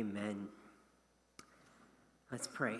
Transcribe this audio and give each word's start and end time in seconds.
Amen. 0.00 0.48
Let's 2.32 2.46
pray. 2.46 2.78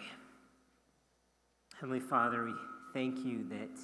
Heavenly 1.75 2.01
Father, 2.01 2.45
we 2.47 2.55
thank 2.95 3.27
you 3.27 3.45
that 3.51 3.79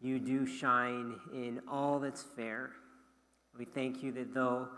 you 0.00 0.18
do 0.18 0.46
shine 0.46 1.16
in 1.34 1.60
all 1.70 1.98
that's 1.98 2.22
fair. 2.22 2.70
We 3.58 3.66
thank 3.66 4.02
you 4.02 4.12
that 4.12 4.32
though 4.32 4.68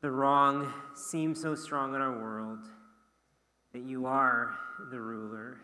the 0.00 0.10
wrong 0.10 0.72
seems 0.94 1.38
so 1.42 1.54
strong 1.54 1.94
in 1.94 2.00
our 2.00 2.18
world, 2.18 2.60
that 3.74 3.82
you 3.82 4.06
are 4.06 4.56
the 4.90 4.98
ruler, 4.98 5.58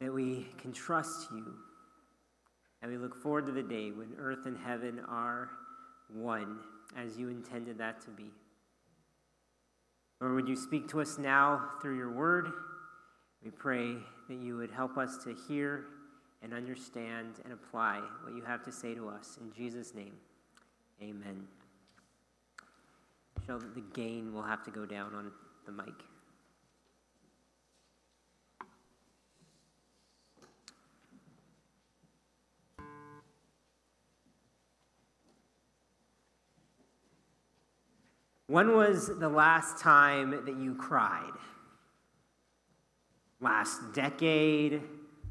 that 0.00 0.14
we 0.14 0.46
can 0.58 0.72
trust 0.72 1.32
you, 1.32 1.54
and 2.82 2.92
we 2.92 2.98
look 2.98 3.20
forward 3.20 3.46
to 3.46 3.52
the 3.52 3.64
day 3.64 3.90
when 3.90 4.14
earth 4.16 4.46
and 4.46 4.56
heaven 4.56 5.00
are 5.08 5.50
one, 6.08 6.60
as 6.96 7.18
you 7.18 7.30
intended 7.30 7.78
that 7.78 8.00
to 8.02 8.10
be. 8.10 8.30
Lord, 10.24 10.36
would 10.36 10.48
you 10.48 10.56
speak 10.56 10.88
to 10.88 11.02
us 11.02 11.18
now 11.18 11.68
through 11.82 11.98
your 11.98 12.10
word? 12.10 12.50
We 13.44 13.50
pray 13.50 13.96
that 14.26 14.38
you 14.38 14.56
would 14.56 14.70
help 14.70 14.96
us 14.96 15.18
to 15.24 15.36
hear 15.46 15.84
and 16.42 16.54
understand 16.54 17.40
and 17.44 17.52
apply 17.52 18.00
what 18.22 18.34
you 18.34 18.40
have 18.40 18.64
to 18.64 18.72
say 18.72 18.94
to 18.94 19.10
us. 19.10 19.36
In 19.38 19.52
Jesus' 19.52 19.94
name, 19.94 20.14
amen. 21.02 21.46
That 23.46 23.74
the 23.74 23.82
gain 23.92 24.32
will 24.32 24.40
have 24.40 24.64
to 24.64 24.70
go 24.70 24.86
down 24.86 25.14
on 25.14 25.30
the 25.66 25.72
mic. 25.72 25.92
When 38.54 38.76
was 38.76 39.10
the 39.18 39.28
last 39.28 39.78
time 39.78 40.30
that 40.30 40.56
you 40.56 40.76
cried? 40.76 41.32
Last 43.40 43.80
decade? 43.92 44.80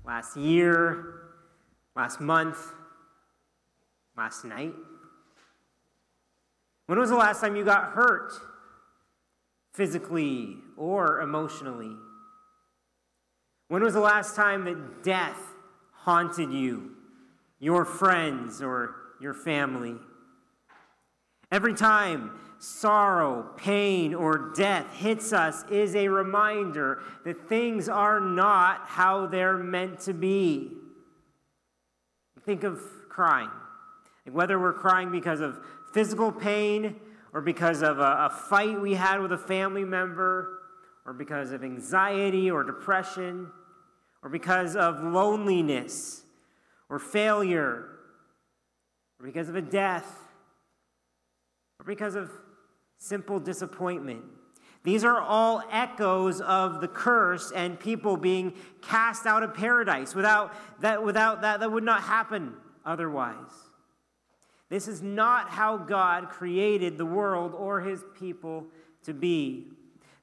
Last 0.06 0.36
year? 0.36 1.22
Last 1.96 2.20
month? 2.20 2.58
Last 4.18 4.44
night? 4.44 4.74
When 6.88 7.00
was 7.00 7.12
the 7.12 7.16
last 7.16 7.40
time 7.40 7.56
you 7.56 7.64
got 7.64 7.94
hurt? 7.94 8.34
Physically 9.72 10.58
or 10.76 11.22
emotionally? 11.22 11.96
When 13.70 13.84
was 13.84 13.94
the 13.94 14.02
last 14.02 14.36
time 14.36 14.66
that 14.66 15.02
death 15.02 15.40
haunted 15.94 16.52
you, 16.52 16.92
your 17.62 17.86
friends, 17.86 18.62
or 18.62 18.96
your 19.22 19.34
family? 19.34 19.96
Every 21.54 21.76
time 21.76 22.32
sorrow, 22.58 23.44
pain, 23.58 24.16
or 24.16 24.54
death 24.56 24.92
hits 24.96 25.32
us 25.32 25.64
is 25.70 25.96
a 25.96 26.08
reminder 26.08 27.04
that 27.26 27.48
things 27.48 27.88
are 27.88 28.20
not 28.20 28.88
how 28.88 29.28
they're 29.28 29.58
meant 29.58 30.00
to 30.00 30.14
be. 30.16 30.72
Think 32.44 32.64
of 32.64 32.82
crying. 33.08 33.52
Whether 34.32 34.60
we're 34.60 34.74
crying 34.74 35.12
because 35.12 35.42
of 35.42 35.60
physical 35.94 36.32
pain, 36.32 36.96
or 37.34 37.42
because 37.42 37.84
of 37.84 38.00
a, 38.00 38.02
a 38.02 38.30
fight 38.50 38.82
we 38.82 38.96
had 38.96 39.22
with 39.22 39.32
a 39.32 39.38
family 39.38 39.84
member, 39.84 40.60
or 41.06 41.14
because 41.14 41.52
of 41.52 41.64
anxiety 41.64 42.50
or 42.50 42.64
depression, 42.64 43.52
or 44.24 44.30
because 44.32 44.76
of 44.76 45.04
loneliness 45.04 46.24
or 46.90 46.98
failure, 46.98 47.90
or 49.20 49.26
because 49.28 49.50
of 49.50 49.56
a 49.56 49.62
death, 49.62 50.23
or 51.80 51.86
because 51.86 52.16
of 52.16 52.32
simple 52.98 53.40
disappointment. 53.40 54.24
These 54.84 55.04
are 55.06 55.20
all 55.20 55.64
echoes 55.72 56.42
of 56.42 56.82
the 56.82 56.88
curse 56.88 57.52
and 57.56 57.80
people 57.80 58.18
being 58.18 58.54
cast 58.82 59.26
out 59.26 59.44
of 59.44 59.54
paradise. 59.54 60.14
Without 60.14 60.54
that, 60.82 61.04
without 61.04 61.42
that, 61.42 61.62
that 61.62 61.72
would 61.72 61.84
not 61.84 62.04
happen 62.04 62.54
otherwise. 62.86 63.52
This 64.70 64.88
is 64.88 65.02
not 65.02 65.50
how 65.50 65.78
God 65.78 66.30
created 66.30 66.98
the 66.98 67.06
world 67.06 67.54
or 67.54 67.80
his 67.82 68.04
people 68.20 68.66
to 69.04 69.14
be. 69.14 69.68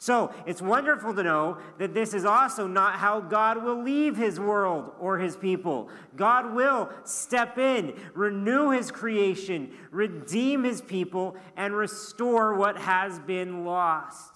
So 0.03 0.33
it's 0.47 0.63
wonderful 0.63 1.13
to 1.13 1.23
know 1.23 1.59
that 1.77 1.93
this 1.93 2.15
is 2.15 2.25
also 2.25 2.67
not 2.67 2.95
how 2.95 3.21
God 3.21 3.63
will 3.63 3.83
leave 3.83 4.17
his 4.17 4.41
world 4.41 4.93
or 4.99 5.19
his 5.19 5.37
people. 5.37 5.91
God 6.17 6.55
will 6.55 6.89
step 7.05 7.59
in, 7.59 7.95
renew 8.15 8.71
his 8.71 8.91
creation, 8.91 9.71
redeem 9.91 10.65
his 10.65 10.81
people, 10.81 11.37
and 11.55 11.77
restore 11.77 12.55
what 12.55 12.79
has 12.79 13.19
been 13.19 13.67
lost. 13.67 14.30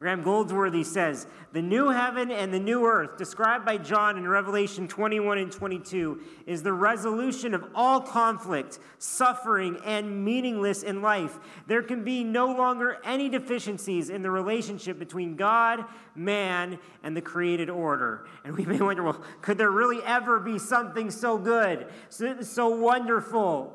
Graham 0.00 0.22
Goldsworthy 0.22 0.84
says, 0.84 1.26
The 1.52 1.60
new 1.60 1.88
heaven 1.88 2.30
and 2.30 2.54
the 2.54 2.60
new 2.60 2.86
earth, 2.86 3.18
described 3.18 3.64
by 3.64 3.78
John 3.78 4.16
in 4.16 4.28
Revelation 4.28 4.86
21 4.86 5.38
and 5.38 5.50
22, 5.50 6.20
is 6.46 6.62
the 6.62 6.72
resolution 6.72 7.52
of 7.52 7.64
all 7.74 8.00
conflict, 8.00 8.78
suffering, 8.98 9.76
and 9.84 10.24
meaningless 10.24 10.84
in 10.84 11.02
life. 11.02 11.40
There 11.66 11.82
can 11.82 12.04
be 12.04 12.22
no 12.22 12.46
longer 12.52 12.98
any 13.04 13.28
deficiencies 13.28 14.08
in 14.08 14.22
the 14.22 14.30
relationship 14.30 15.00
between 15.00 15.34
God, 15.34 15.84
man, 16.14 16.78
and 17.02 17.16
the 17.16 17.22
created 17.22 17.68
order. 17.68 18.28
And 18.44 18.56
we 18.56 18.66
may 18.66 18.80
wonder, 18.80 19.02
well, 19.02 19.20
could 19.42 19.58
there 19.58 19.72
really 19.72 20.00
ever 20.04 20.38
be 20.38 20.60
something 20.60 21.10
so 21.10 21.38
good, 21.38 21.88
so, 22.08 22.40
so 22.42 22.68
wonderful? 22.68 23.72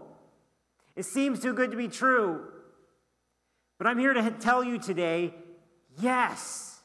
It 0.96 1.04
seems 1.04 1.42
too 1.42 1.54
good 1.54 1.72
to 1.72 1.78
be 1.78 1.90
true. 1.90 2.46
But 3.78 3.88
I'm 3.88 4.00
here 4.00 4.14
to 4.14 4.32
tell 4.32 4.64
you 4.64 4.78
today 4.78 5.34
Yes. 6.00 6.82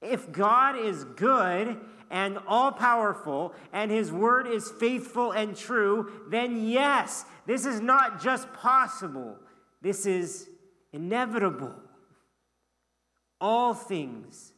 If 0.00 0.32
God 0.32 0.76
is 0.78 1.04
good 1.04 1.78
and 2.10 2.38
all 2.46 2.72
powerful 2.72 3.54
and 3.72 3.90
his 3.90 4.10
word 4.10 4.46
is 4.46 4.70
faithful 4.70 5.32
and 5.32 5.56
true, 5.56 6.10
then 6.28 6.68
yes, 6.68 7.24
this 7.46 7.64
is 7.64 7.80
not 7.80 8.22
just 8.22 8.52
possible, 8.52 9.36
this 9.80 10.06
is 10.06 10.48
inevitable. 10.92 11.74
All 13.40 13.74
things 13.74 14.52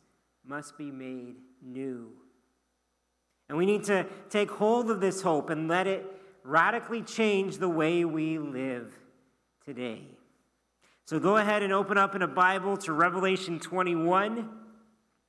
must 0.45 0.77
be 0.77 0.91
made 0.91 1.37
new. 1.63 2.11
And 3.49 3.59
we 3.59 3.67
need 3.67 3.85
to 3.85 4.07
take 4.31 4.51
hold 4.51 4.91
of 4.91 5.01
this 5.01 5.23
hope 5.23 5.51
and 5.51 5.69
let 5.69 5.87
it 5.87 6.05
radically 6.43 7.03
change 7.03 7.59
the 7.59 7.69
way 7.69 8.05
we 8.05 8.39
live 8.39 8.95
today. 9.65 10.03
So 11.07 11.21
go 11.21 11.37
ahead 11.37 11.63
and 11.63 11.71
open 11.71 11.99
up 11.99 12.15
in 12.15 12.23
a 12.23 12.27
Bible 12.27 12.79
to 12.79 12.95
Revelation 12.95 13.61
21. 13.61 14.49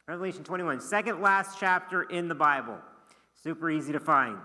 Revelation 0.07 0.45
21, 0.45 0.79
second 0.79 1.21
last 1.21 1.59
chapter 1.59 2.03
in 2.03 2.29
the 2.29 2.35
Bible. 2.35 2.77
Super 3.43 3.69
easy 3.69 3.91
to 3.91 3.99
find. 3.99 4.37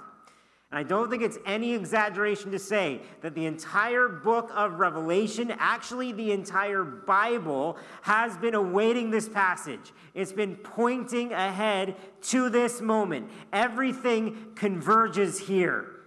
And 0.72 0.78
I 0.80 0.82
don't 0.82 1.08
think 1.08 1.22
it's 1.22 1.38
any 1.46 1.72
exaggeration 1.72 2.50
to 2.50 2.58
say 2.58 3.00
that 3.20 3.36
the 3.36 3.46
entire 3.46 4.08
book 4.08 4.50
of 4.56 4.80
Revelation, 4.80 5.54
actually 5.56 6.10
the 6.10 6.32
entire 6.32 6.82
Bible, 6.82 7.76
has 8.02 8.36
been 8.36 8.56
awaiting 8.56 9.12
this 9.12 9.28
passage. 9.28 9.92
It's 10.14 10.32
been 10.32 10.56
pointing 10.56 11.32
ahead 11.32 11.94
to 12.22 12.50
this 12.50 12.80
moment. 12.80 13.30
Everything 13.52 14.48
converges 14.56 15.38
here. 15.38 15.99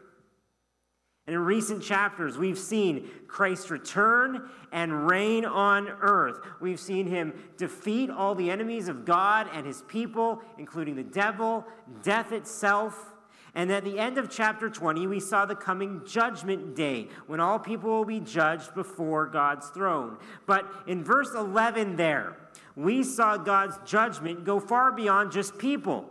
In 1.25 1.39
recent 1.39 1.81
chapters, 1.81 2.37
we've 2.37 2.59
seen 2.59 3.09
Christ 3.27 3.69
return 3.69 4.49
and 4.73 5.09
reign 5.09 5.45
on 5.45 5.87
earth. 5.87 6.39
We've 6.59 6.79
seen 6.79 7.07
him 7.07 7.33
defeat 7.55 8.09
all 8.09 8.35
the 8.35 8.51
enemies 8.51 8.89
of 8.89 9.05
God 9.05 9.47
and 9.53 9.65
his 9.65 9.83
people, 9.83 10.41
including 10.57 10.95
the 10.95 11.03
devil, 11.03 11.65
death 12.01 12.33
itself. 12.33 13.13
And 13.55 13.71
at 13.71 13.85
the 13.85 13.99
end 13.99 14.17
of 14.17 14.29
chapter 14.29 14.69
20, 14.69 15.07
we 15.07 15.21
saw 15.21 15.45
the 15.45 15.55
coming 15.55 16.01
judgment 16.05 16.75
day 16.75 17.07
when 17.27 17.39
all 17.39 17.57
people 17.57 17.89
will 17.89 18.05
be 18.05 18.19
judged 18.19 18.73
before 18.73 19.27
God's 19.27 19.67
throne. 19.69 20.17
But 20.45 20.69
in 20.87 21.05
verse 21.05 21.33
11, 21.33 21.95
there, 21.95 22.35
we 22.75 23.01
saw 23.01 23.37
God's 23.37 23.77
judgment 23.85 24.43
go 24.43 24.59
far 24.59 24.91
beyond 24.91 25.31
just 25.31 25.57
people. 25.57 26.09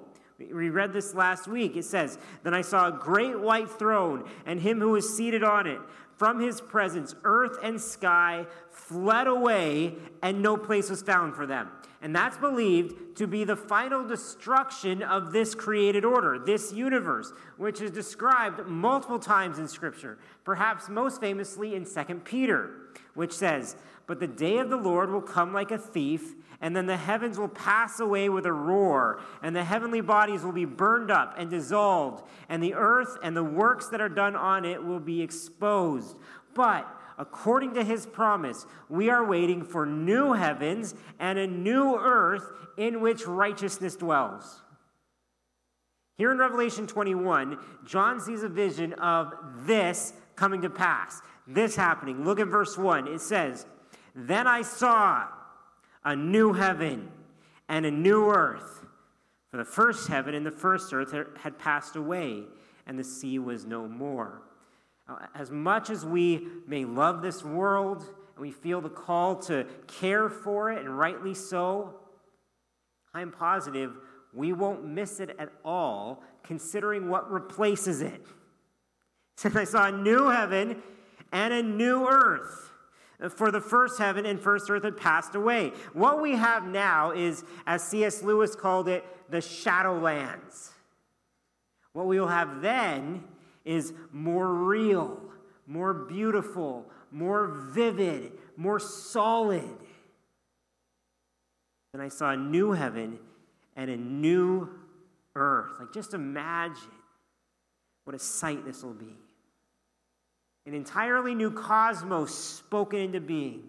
We 0.52 0.70
read 0.70 0.92
this 0.92 1.14
last 1.14 1.46
week. 1.46 1.76
It 1.76 1.84
says, 1.84 2.18
Then 2.42 2.54
I 2.54 2.62
saw 2.62 2.88
a 2.88 2.92
great 2.92 3.38
white 3.38 3.70
throne, 3.70 4.28
and 4.46 4.60
him 4.60 4.80
who 4.80 4.90
was 4.90 5.14
seated 5.14 5.44
on 5.44 5.66
it. 5.66 5.80
From 6.16 6.40
his 6.40 6.60
presence, 6.60 7.14
earth 7.24 7.58
and 7.62 7.80
sky 7.80 8.46
fled 8.70 9.26
away, 9.26 9.94
and 10.22 10.40
no 10.40 10.56
place 10.56 10.88
was 10.88 11.02
found 11.02 11.34
for 11.34 11.46
them. 11.46 11.68
And 12.00 12.14
that's 12.14 12.36
believed 12.36 13.16
to 13.16 13.26
be 13.26 13.44
the 13.44 13.56
final 13.56 14.04
destruction 14.04 15.02
of 15.02 15.32
this 15.32 15.54
created 15.54 16.04
order, 16.04 16.38
this 16.38 16.72
universe, 16.72 17.32
which 17.56 17.80
is 17.80 17.92
described 17.92 18.66
multiple 18.66 19.20
times 19.20 19.58
in 19.58 19.68
Scripture, 19.68 20.18
perhaps 20.44 20.88
most 20.88 21.20
famously 21.20 21.74
in 21.74 21.84
2 21.84 22.14
Peter, 22.24 22.70
which 23.14 23.32
says, 23.32 23.76
But 24.06 24.18
the 24.18 24.26
day 24.26 24.58
of 24.58 24.68
the 24.68 24.76
Lord 24.76 25.10
will 25.10 25.22
come 25.22 25.52
like 25.52 25.70
a 25.70 25.78
thief 25.78 26.34
and 26.62 26.74
then 26.76 26.86
the 26.86 26.96
heavens 26.96 27.38
will 27.38 27.48
pass 27.48 27.98
away 27.98 28.28
with 28.28 28.46
a 28.46 28.52
roar, 28.52 29.20
and 29.42 29.54
the 29.54 29.64
heavenly 29.64 30.00
bodies 30.00 30.42
will 30.44 30.52
be 30.52 30.64
burned 30.64 31.10
up 31.10 31.34
and 31.36 31.50
dissolved, 31.50 32.24
and 32.48 32.62
the 32.62 32.74
earth 32.74 33.18
and 33.22 33.36
the 33.36 33.44
works 33.44 33.88
that 33.88 34.00
are 34.00 34.08
done 34.08 34.36
on 34.36 34.64
it 34.64 34.82
will 34.82 35.00
be 35.00 35.20
exposed. 35.20 36.16
But 36.54 36.88
according 37.18 37.74
to 37.74 37.82
his 37.82 38.06
promise, 38.06 38.64
we 38.88 39.10
are 39.10 39.26
waiting 39.26 39.64
for 39.64 39.84
new 39.84 40.34
heavens 40.34 40.94
and 41.18 41.36
a 41.36 41.48
new 41.48 41.96
earth 41.96 42.48
in 42.76 43.00
which 43.00 43.26
righteousness 43.26 43.96
dwells. 43.96 44.62
Here 46.16 46.30
in 46.30 46.38
Revelation 46.38 46.86
21, 46.86 47.58
John 47.84 48.20
sees 48.20 48.44
a 48.44 48.48
vision 48.48 48.92
of 48.94 49.32
this 49.66 50.12
coming 50.36 50.62
to 50.62 50.70
pass, 50.70 51.20
this 51.48 51.74
happening. 51.74 52.24
Look 52.24 52.38
at 52.38 52.46
verse 52.46 52.78
1. 52.78 53.08
It 53.08 53.20
says, 53.20 53.66
Then 54.14 54.46
I 54.46 54.62
saw 54.62 55.26
a 56.04 56.16
new 56.16 56.52
heaven 56.52 57.10
and 57.68 57.86
a 57.86 57.90
new 57.90 58.30
earth. 58.30 58.84
For 59.50 59.56
the 59.58 59.64
first 59.64 60.08
heaven 60.08 60.34
and 60.34 60.46
the 60.46 60.50
first 60.50 60.92
earth 60.92 61.12
had 61.36 61.58
passed 61.58 61.96
away, 61.96 62.44
and 62.86 62.98
the 62.98 63.04
sea 63.04 63.38
was 63.38 63.66
no 63.66 63.86
more. 63.86 64.42
As 65.34 65.50
much 65.50 65.90
as 65.90 66.06
we 66.06 66.46
may 66.66 66.84
love 66.84 67.22
this 67.22 67.44
world 67.44 68.02
and 68.34 68.40
we 68.40 68.50
feel 68.50 68.80
the 68.80 68.88
call 68.88 69.36
to 69.42 69.66
care 69.86 70.28
for 70.28 70.72
it, 70.72 70.78
and 70.78 70.98
rightly 70.98 71.34
so, 71.34 71.94
I'm 73.12 73.30
positive 73.30 73.96
we 74.32 74.52
won't 74.52 74.84
miss 74.84 75.20
it 75.20 75.36
at 75.38 75.50
all, 75.64 76.22
considering 76.42 77.08
what 77.08 77.30
replaces 77.30 78.00
it. 78.00 78.26
Since 79.36 79.56
I 79.56 79.64
saw 79.64 79.88
a 79.88 79.92
new 79.92 80.28
heaven 80.28 80.82
and 81.32 81.52
a 81.52 81.62
new 81.62 82.06
earth. 82.06 82.71
For 83.30 83.52
the 83.52 83.60
first 83.60 83.98
heaven 83.98 84.26
and 84.26 84.40
first 84.40 84.68
earth 84.68 84.82
had 84.82 84.96
passed 84.96 85.34
away. 85.34 85.72
What 85.92 86.20
we 86.20 86.34
have 86.36 86.66
now 86.66 87.12
is, 87.12 87.44
as 87.66 87.82
C.S. 87.84 88.22
Lewis 88.22 88.56
called 88.56 88.88
it, 88.88 89.04
the 89.30 89.38
shadowlands. 89.38 90.70
What 91.92 92.06
we 92.06 92.18
will 92.18 92.28
have 92.28 92.62
then 92.62 93.22
is 93.64 93.92
more 94.12 94.52
real, 94.52 95.20
more 95.66 95.94
beautiful, 95.94 96.86
more 97.12 97.46
vivid, 97.46 98.32
more 98.56 98.80
solid. 98.80 99.76
And 101.92 102.02
I 102.02 102.08
saw 102.08 102.30
a 102.30 102.36
new 102.36 102.72
heaven 102.72 103.18
and 103.76 103.90
a 103.90 103.96
new 103.96 104.68
earth. 105.36 105.72
Like, 105.78 105.92
just 105.92 106.14
imagine 106.14 106.90
what 108.04 108.16
a 108.16 108.18
sight 108.18 108.64
this 108.64 108.82
will 108.82 108.94
be. 108.94 109.16
An 110.66 110.74
entirely 110.74 111.34
new 111.34 111.50
cosmos 111.50 112.32
spoken 112.34 113.00
into 113.00 113.20
being, 113.20 113.62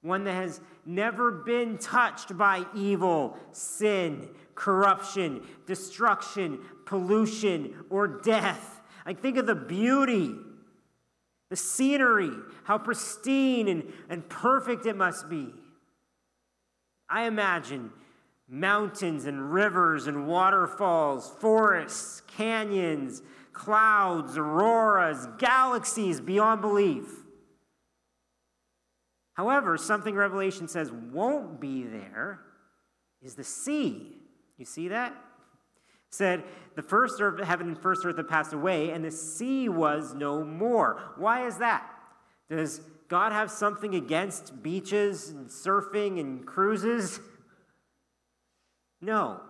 one 0.00 0.24
that 0.24 0.34
has 0.34 0.60
never 0.86 1.30
been 1.30 1.76
touched 1.78 2.36
by 2.36 2.64
evil, 2.74 3.36
sin, 3.50 4.28
corruption, 4.54 5.44
destruction, 5.66 6.60
pollution, 6.86 7.74
or 7.90 8.06
death. 8.06 8.80
Like, 9.04 9.20
think 9.20 9.36
of 9.36 9.46
the 9.46 9.56
beauty, 9.56 10.34
the 11.50 11.56
scenery, 11.56 12.30
how 12.62 12.78
pristine 12.78 13.68
and, 13.68 13.92
and 14.08 14.28
perfect 14.28 14.86
it 14.86 14.96
must 14.96 15.28
be. 15.28 15.52
I 17.08 17.24
imagine 17.24 17.90
mountains 18.48 19.24
and 19.24 19.52
rivers 19.52 20.06
and 20.06 20.26
waterfalls, 20.26 21.30
forests, 21.40 22.22
canyons, 22.26 23.22
clouds, 23.54 24.36
auroras, 24.36 25.26
galaxies 25.38 26.20
beyond 26.20 26.60
belief. 26.60 27.06
However, 29.34 29.76
something 29.76 30.14
Revelation 30.14 30.68
says 30.68 30.92
won't 30.92 31.60
be 31.60 31.84
there 31.84 32.40
is 33.22 33.34
the 33.34 33.44
sea. 33.44 34.18
You 34.58 34.64
see 34.64 34.88
that? 34.88 35.14
said 36.14 36.44
the 36.76 36.82
first 36.82 37.20
earth, 37.20 37.42
heaven 37.42 37.68
and 37.68 37.78
first 37.78 38.04
earth 38.04 38.16
have 38.16 38.28
passed 38.28 38.52
away, 38.52 38.90
and 38.90 39.04
the 39.04 39.10
sea 39.10 39.68
was 39.68 40.14
no 40.14 40.44
more. 40.44 41.00
Why 41.16 41.46
is 41.46 41.58
that? 41.58 41.90
Does 42.48 42.80
God 43.08 43.32
have 43.32 43.50
something 43.50 43.94
against 43.94 44.62
beaches 44.62 45.30
and 45.30 45.48
surfing 45.48 46.20
and 46.20 46.46
cruises? 46.46 47.20
No. 49.00 49.42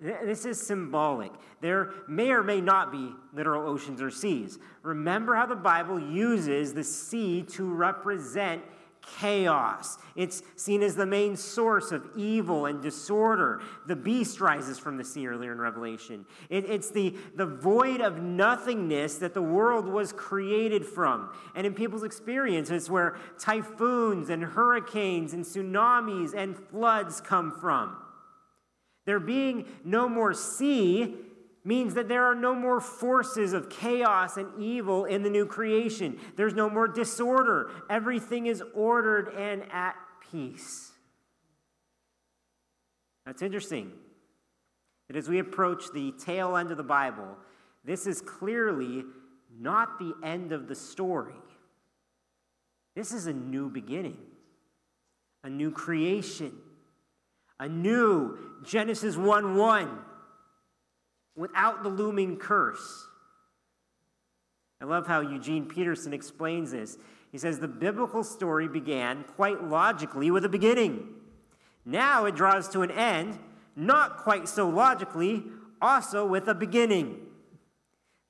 This 0.00 0.46
is 0.46 0.58
symbolic. 0.58 1.30
There 1.60 1.92
may 2.08 2.30
or 2.30 2.42
may 2.42 2.60
not 2.60 2.90
be 2.90 3.12
literal 3.34 3.68
oceans 3.68 4.00
or 4.00 4.10
seas. 4.10 4.58
Remember 4.82 5.34
how 5.34 5.46
the 5.46 5.54
Bible 5.54 6.00
uses 6.00 6.72
the 6.72 6.84
sea 6.84 7.42
to 7.50 7.64
represent 7.64 8.62
chaos. 9.18 9.98
It's 10.16 10.42
seen 10.56 10.82
as 10.82 10.94
the 10.94 11.06
main 11.06 11.36
source 11.36 11.92
of 11.92 12.06
evil 12.16 12.66
and 12.66 12.82
disorder. 12.82 13.60
The 13.86 13.96
beast 13.96 14.40
rises 14.40 14.78
from 14.78 14.96
the 14.96 15.04
sea 15.04 15.26
earlier 15.26 15.52
in 15.52 15.58
Revelation. 15.58 16.26
It, 16.48 16.64
it's 16.68 16.90
the, 16.90 17.16
the 17.36 17.46
void 17.46 18.00
of 18.00 18.22
nothingness 18.22 19.16
that 19.18 19.34
the 19.34 19.42
world 19.42 19.86
was 19.86 20.12
created 20.12 20.84
from. 20.84 21.30
And 21.54 21.66
in 21.66 21.74
people's 21.74 22.04
experience, 22.04 22.70
it's 22.70 22.90
where 22.90 23.16
typhoons 23.38 24.30
and 24.30 24.42
hurricanes 24.42 25.32
and 25.32 25.44
tsunamis 25.44 26.34
and 26.34 26.56
floods 26.56 27.20
come 27.20 27.52
from. 27.52 27.96
There 29.10 29.18
being 29.18 29.66
no 29.84 30.08
more 30.08 30.32
sea 30.32 31.16
means 31.64 31.94
that 31.94 32.06
there 32.06 32.26
are 32.26 32.34
no 32.36 32.54
more 32.54 32.80
forces 32.80 33.52
of 33.52 33.68
chaos 33.68 34.36
and 34.36 34.46
evil 34.56 35.04
in 35.04 35.24
the 35.24 35.28
new 35.28 35.46
creation. 35.46 36.16
There's 36.36 36.54
no 36.54 36.70
more 36.70 36.86
disorder. 36.86 37.72
Everything 37.90 38.46
is 38.46 38.62
ordered 38.72 39.34
and 39.34 39.64
at 39.72 39.96
peace. 40.30 40.92
That's 43.26 43.42
interesting. 43.42 43.90
That 45.08 45.16
as 45.16 45.28
we 45.28 45.40
approach 45.40 45.86
the 45.92 46.12
tail 46.12 46.56
end 46.56 46.70
of 46.70 46.76
the 46.76 46.84
Bible, 46.84 47.36
this 47.84 48.06
is 48.06 48.20
clearly 48.20 49.02
not 49.58 49.98
the 49.98 50.14
end 50.22 50.52
of 50.52 50.68
the 50.68 50.76
story. 50.76 51.34
This 52.94 53.10
is 53.10 53.26
a 53.26 53.32
new 53.32 53.70
beginning, 53.70 54.18
a 55.42 55.50
new 55.50 55.72
creation, 55.72 56.52
a 57.60 57.68
new 57.68 58.38
Genesis 58.64 59.16
1 59.16 59.54
1 59.54 59.98
without 61.36 61.82
the 61.82 61.88
looming 61.88 62.38
curse. 62.38 63.06
I 64.80 64.86
love 64.86 65.06
how 65.06 65.20
Eugene 65.20 65.66
Peterson 65.66 66.14
explains 66.14 66.72
this. 66.72 66.96
He 67.30 67.38
says 67.38 67.60
the 67.60 67.68
biblical 67.68 68.24
story 68.24 68.66
began 68.66 69.24
quite 69.36 69.62
logically 69.62 70.30
with 70.30 70.44
a 70.44 70.48
beginning. 70.48 71.06
Now 71.84 72.24
it 72.24 72.34
draws 72.34 72.66
to 72.70 72.80
an 72.80 72.90
end, 72.90 73.38
not 73.76 74.16
quite 74.16 74.48
so 74.48 74.68
logically, 74.68 75.44
also 75.82 76.26
with 76.26 76.48
a 76.48 76.54
beginning. 76.54 77.18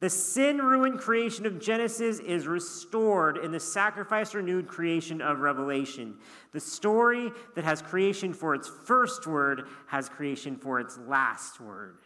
The 0.00 0.10
sin 0.10 0.58
ruined 0.58 0.98
creation 0.98 1.44
of 1.44 1.60
Genesis 1.60 2.20
is 2.20 2.46
restored 2.46 3.36
in 3.36 3.52
the 3.52 3.60
sacrifice 3.60 4.34
renewed 4.34 4.66
creation 4.66 5.20
of 5.20 5.40
Revelation. 5.40 6.16
The 6.52 6.60
story 6.60 7.30
that 7.54 7.64
has 7.64 7.82
creation 7.82 8.32
for 8.32 8.54
its 8.54 8.66
first 8.86 9.26
word 9.26 9.68
has 9.88 10.08
creation 10.08 10.56
for 10.56 10.80
its 10.80 10.98
last 11.06 11.60
word. 11.60 11.98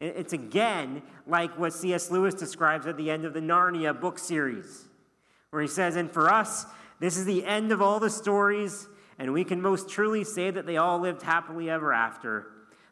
It's 0.00 0.34
again 0.34 1.02
like 1.26 1.58
what 1.58 1.72
C.S. 1.72 2.10
Lewis 2.10 2.34
describes 2.34 2.86
at 2.86 2.98
the 2.98 3.10
end 3.10 3.24
of 3.24 3.32
the 3.32 3.40
Narnia 3.40 3.98
book 3.98 4.18
series, 4.18 4.84
where 5.48 5.62
he 5.62 5.68
says, 5.68 5.96
And 5.96 6.10
for 6.10 6.30
us, 6.30 6.66
this 7.00 7.16
is 7.16 7.24
the 7.24 7.46
end 7.46 7.72
of 7.72 7.80
all 7.80 8.00
the 8.00 8.10
stories, 8.10 8.86
and 9.18 9.32
we 9.32 9.44
can 9.44 9.62
most 9.62 9.88
truly 9.88 10.24
say 10.24 10.50
that 10.50 10.66
they 10.66 10.76
all 10.76 10.98
lived 10.98 11.22
happily 11.22 11.70
ever 11.70 11.90
after. 11.90 12.48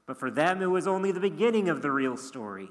But 0.06 0.18
for 0.18 0.30
them, 0.30 0.62
it 0.62 0.66
was 0.66 0.86
only 0.86 1.12
the 1.12 1.20
beginning 1.20 1.68
of 1.68 1.82
the 1.82 1.90
real 1.90 2.16
story. 2.16 2.70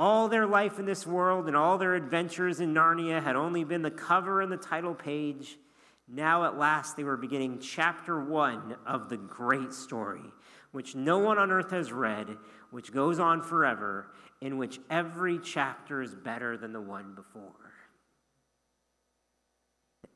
All 0.00 0.28
their 0.28 0.46
life 0.46 0.78
in 0.78 0.86
this 0.86 1.06
world 1.06 1.46
and 1.46 1.54
all 1.54 1.76
their 1.76 1.94
adventures 1.94 2.58
in 2.58 2.72
Narnia 2.72 3.22
had 3.22 3.36
only 3.36 3.64
been 3.64 3.82
the 3.82 3.90
cover 3.90 4.40
and 4.40 4.50
the 4.50 4.56
title 4.56 4.94
page. 4.94 5.58
Now, 6.08 6.44
at 6.46 6.56
last, 6.56 6.96
they 6.96 7.04
were 7.04 7.18
beginning 7.18 7.58
chapter 7.58 8.18
one 8.18 8.76
of 8.86 9.10
the 9.10 9.18
great 9.18 9.74
story, 9.74 10.24
which 10.72 10.94
no 10.94 11.18
one 11.18 11.36
on 11.36 11.50
earth 11.50 11.70
has 11.72 11.92
read, 11.92 12.28
which 12.70 12.94
goes 12.94 13.18
on 13.18 13.42
forever, 13.42 14.10
in 14.40 14.56
which 14.56 14.80
every 14.88 15.38
chapter 15.38 16.00
is 16.00 16.14
better 16.14 16.56
than 16.56 16.72
the 16.72 16.80
one 16.80 17.14
before. 17.14 17.52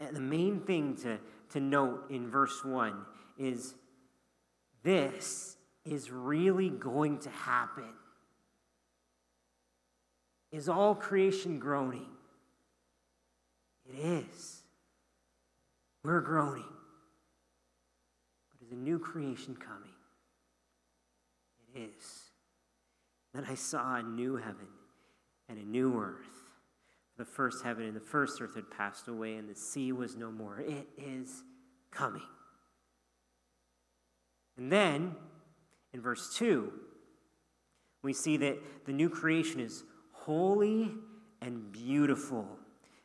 And 0.01 0.17
the 0.17 0.21
main 0.21 0.61
thing 0.61 0.97
to, 1.03 1.19
to 1.51 1.61
note 1.61 2.07
in 2.09 2.31
verse 2.31 2.65
1 2.65 3.05
is 3.37 3.75
this 4.83 5.59
is 5.85 6.11
really 6.11 6.71
going 6.71 7.19
to 7.19 7.29
happen. 7.29 7.93
Is 10.55 10.69
all 10.69 10.95
creation 10.95 11.59
groaning? 11.59 12.07
It 13.91 13.99
is. 13.99 14.63
We're 16.05 16.21
groaning. 16.21 16.63
But 18.53 18.65
is 18.65 18.71
a 18.71 18.77
new 18.77 19.01
creation 19.01 19.57
coming? 19.57 19.91
It 21.75 21.91
is. 21.97 22.31
Then 23.35 23.45
I 23.51 23.57
saw 23.57 23.97
a 23.97 24.03
new 24.05 24.37
heaven 24.37 24.69
and 25.49 25.59
a 25.59 25.65
new 25.65 26.01
earth. 26.01 26.53
The 27.17 27.25
first 27.25 27.65
heaven 27.65 27.85
and 27.87 27.97
the 27.97 28.01
first 28.01 28.41
earth 28.41 28.55
had 28.55 28.71
passed 28.71 29.09
away, 29.09 29.35
and 29.35 29.49
the 29.49 29.57
sea 29.57 29.91
was 29.91 30.15
no 30.15 30.31
more. 30.31 30.61
It 30.61 30.87
is 30.97 31.43
coming. 31.91 32.23
And 34.57 34.71
then, 34.71 35.17
in 35.93 36.01
verse 36.01 36.33
2, 36.37 36.73
we 38.05 38.13
see 38.13 38.37
that 38.37 38.87
the 38.87 38.93
new 38.93 39.11
creation 39.11 39.59
is 39.59 39.83
holy 40.25 40.91
and 41.41 41.71
beautiful. 41.73 42.47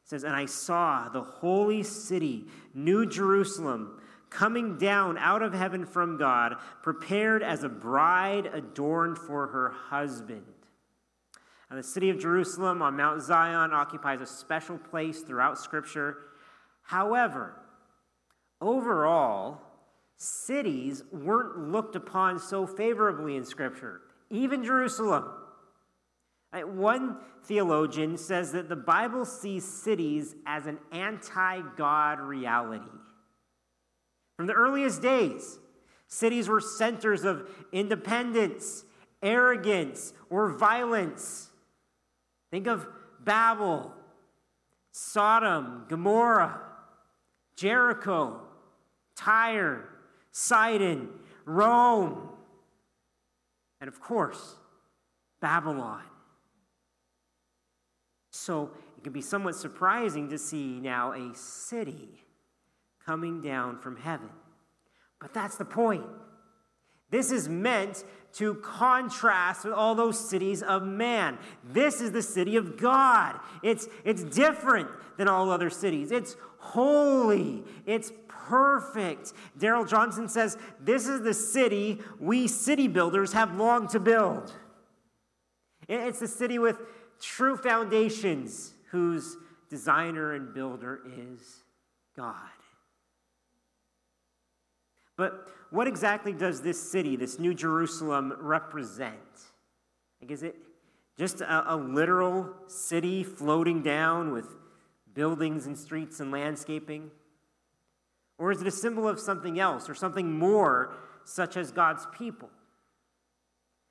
says, 0.04 0.24
And 0.24 0.36
I 0.36 0.46
saw 0.46 1.10
the 1.10 1.22
holy 1.22 1.84
city, 1.84 2.46
New 2.74 3.06
Jerusalem, 3.06 4.02
coming 4.30 4.78
down 4.78 5.18
out 5.18 5.42
of 5.42 5.54
heaven 5.54 5.86
from 5.86 6.18
God, 6.18 6.56
prepared 6.82 7.44
as 7.44 7.64
a 7.64 7.70
bride 7.70 8.46
adorned 8.48 9.18
for 9.18 9.48
her 9.48 9.70
husband. 9.70 10.46
And 11.70 11.78
the 11.78 11.84
city 11.84 12.10
of 12.10 12.20
Jerusalem 12.20 12.82
on 12.82 12.96
Mount 12.96 13.22
Zion 13.22 13.74
occupies 13.74 14.22
a 14.22 14.26
special 14.26 14.78
place 14.78 15.22
throughout 15.22 15.60
Scripture. 15.60 16.18
However, 16.82 17.54
overall, 18.60 19.62
cities 20.18 21.04
weren't 21.12 21.72
looked 21.72 21.96
upon 21.96 22.40
so 22.40 22.66
favorably 22.66 23.36
in 23.36 23.46
Scripture, 23.46 24.02
even 24.30 24.64
Jerusalem. 24.64 25.26
One 26.52 27.18
theologian 27.44 28.18
says 28.18 28.52
that 28.54 28.70
the 28.70 28.76
Bible 28.76 29.26
sees 29.26 29.64
cities 29.64 30.36
as 30.46 30.66
an 30.66 30.80
anti 30.92 31.62
God 31.78 32.20
reality. 32.20 32.86
From 34.36 34.48
the 34.48 34.54
earliest 34.54 35.02
days, 35.02 35.60
cities 36.08 36.48
were 36.48 36.62
centers 36.62 37.24
of 37.24 37.48
independence, 37.72 38.84
arrogance, 39.22 40.14
or 40.30 40.50
violence. 40.50 41.50
Think 42.50 42.66
of 42.66 42.88
Babel, 43.20 43.94
Sodom, 44.92 45.86
Gomorrah, 45.88 46.62
Jericho, 47.56 48.42
Tyre, 49.16 49.88
Sidon, 50.32 51.10
Rome, 51.46 52.30
and 53.82 53.88
of 53.88 54.00
course, 54.00 54.56
Babylon. 55.42 56.04
So 58.40 58.72
it 58.98 59.04
can 59.04 59.12
be 59.12 59.22
somewhat 59.22 59.56
surprising 59.56 60.30
to 60.30 60.38
see 60.38 60.80
now 60.80 61.12
a 61.12 61.36
city 61.36 62.24
coming 63.06 63.42
down 63.42 63.80
from 63.80 63.98
heaven. 63.98 64.30
But 65.20 65.34
that's 65.34 65.58
the 65.58 65.66
point. 65.66 66.06
This 67.12 67.32
is 67.32 67.50
meant 67.50 68.06
to 68.34 68.56
contrast 68.56 69.66
with 69.66 69.74
all 69.74 69.94
those 69.94 70.30
cities 70.30 70.62
of 70.62 70.84
man. 70.84 71.38
This 71.66 72.00
is 72.00 72.12
the 72.12 72.22
city 72.22 72.56
of 72.56 72.78
God. 72.78 73.40
It's, 73.62 73.88
it's 74.06 74.24
different 74.24 74.88
than 75.18 75.28
all 75.28 75.50
other 75.50 75.70
cities. 75.70 76.12
It's 76.12 76.38
holy. 76.60 77.64
It's 77.86 78.14
perfect. 78.28 79.34
Daryl 79.58 79.90
Johnson 79.90 80.30
says, 80.30 80.58
This 80.80 81.08
is 81.08 81.24
the 81.24 81.34
city 81.34 82.00
we 82.20 82.48
city 82.48 82.88
builders 82.88 83.34
have 83.34 83.58
longed 83.58 83.90
to 83.90 84.00
build. 84.00 84.54
It's 85.90 86.20
the 86.20 86.28
city 86.28 86.60
with 86.60 86.78
true 87.22 87.58
foundations, 87.58 88.74
whose 88.92 89.38
designer 89.70 90.34
and 90.34 90.54
builder 90.54 91.02
is 91.06 91.64
God. 92.16 92.36
But 95.16 95.48
what 95.70 95.88
exactly 95.88 96.34
does 96.34 96.62
this 96.62 96.92
city, 96.92 97.16
this 97.16 97.40
New 97.40 97.54
Jerusalem, 97.54 98.34
represent? 98.40 99.18
Like, 100.22 100.32
is 100.32 100.44
it 100.44 100.56
just 101.18 101.42
a, 101.42 101.74
a 101.74 101.76
literal 101.76 102.50
city 102.68 103.24
floating 103.24 103.84
down 103.84 104.32
with 104.32 104.48
buildings 105.14 105.66
and 105.66 105.78
streets 105.78 106.20
and 106.20 106.32
landscaping? 106.32 107.12
Or 108.38 108.52
is 108.52 108.62
it 108.62 108.68
a 108.68 108.72
symbol 108.72 109.08
of 109.08 109.20
something 109.20 109.60
else 109.60 109.90
or 109.90 109.94
something 109.94 110.32
more, 110.32 110.96
such 111.26 111.58
as 111.58 111.72
God's 111.72 112.08
people? 112.18 112.50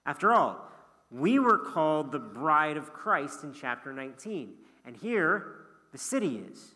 After 0.06 0.32
all, 0.32 0.66
we 1.11 1.38
were 1.38 1.59
called 1.59 2.12
the 2.12 2.19
bride 2.19 2.77
of 2.77 2.93
Christ 2.93 3.45
in 3.45 3.53
chapter 3.53 3.93
19, 3.93 4.53
and 4.85 4.97
here 4.97 5.57
the 5.93 5.99
city 5.99 6.43
is. 6.50 6.75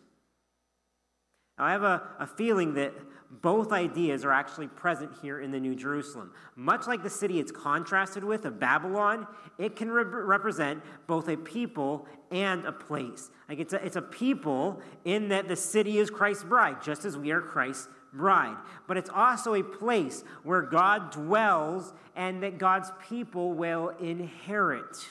Now, 1.57 1.65
I 1.65 1.71
have 1.71 1.83
a, 1.83 2.01
a 2.19 2.25
feeling 2.25 2.73
that 2.75 2.93
both 3.29 3.71
ideas 3.71 4.25
are 4.25 4.31
actually 4.31 4.67
present 4.67 5.11
here 5.21 5.39
in 5.39 5.51
the 5.51 5.59
New 5.59 5.75
Jerusalem. 5.75 6.31
Much 6.55 6.87
like 6.87 7.03
the 7.03 7.09
city 7.09 7.39
it's 7.39 7.51
contrasted 7.51 8.23
with, 8.23 8.45
of 8.45 8.59
Babylon, 8.59 9.27
it 9.57 9.75
can 9.75 9.89
re- 9.89 10.03
represent 10.03 10.81
both 11.07 11.27
a 11.29 11.37
people 11.37 12.07
and 12.31 12.65
a 12.65 12.71
place. 12.71 13.29
Like 13.49 13.59
it's 13.59 13.73
a, 13.73 13.85
it's 13.85 13.95
a 13.95 14.01
people 14.01 14.81
in 15.05 15.29
that 15.29 15.47
the 15.47 15.55
city 15.55 15.99
is 15.99 16.09
Christ's 16.09 16.43
bride, 16.43 16.81
just 16.83 17.05
as 17.05 17.17
we 17.17 17.31
are 17.31 17.41
Christ's 17.41 17.87
bride. 18.13 18.57
But 18.87 18.97
it's 18.97 19.09
also 19.09 19.55
a 19.55 19.63
place 19.63 20.23
where 20.43 20.61
God 20.61 21.11
dwells 21.11 21.93
and 22.15 22.43
that 22.43 22.57
God's 22.57 22.91
people 23.09 23.53
will 23.53 23.89
inherit. 23.99 25.07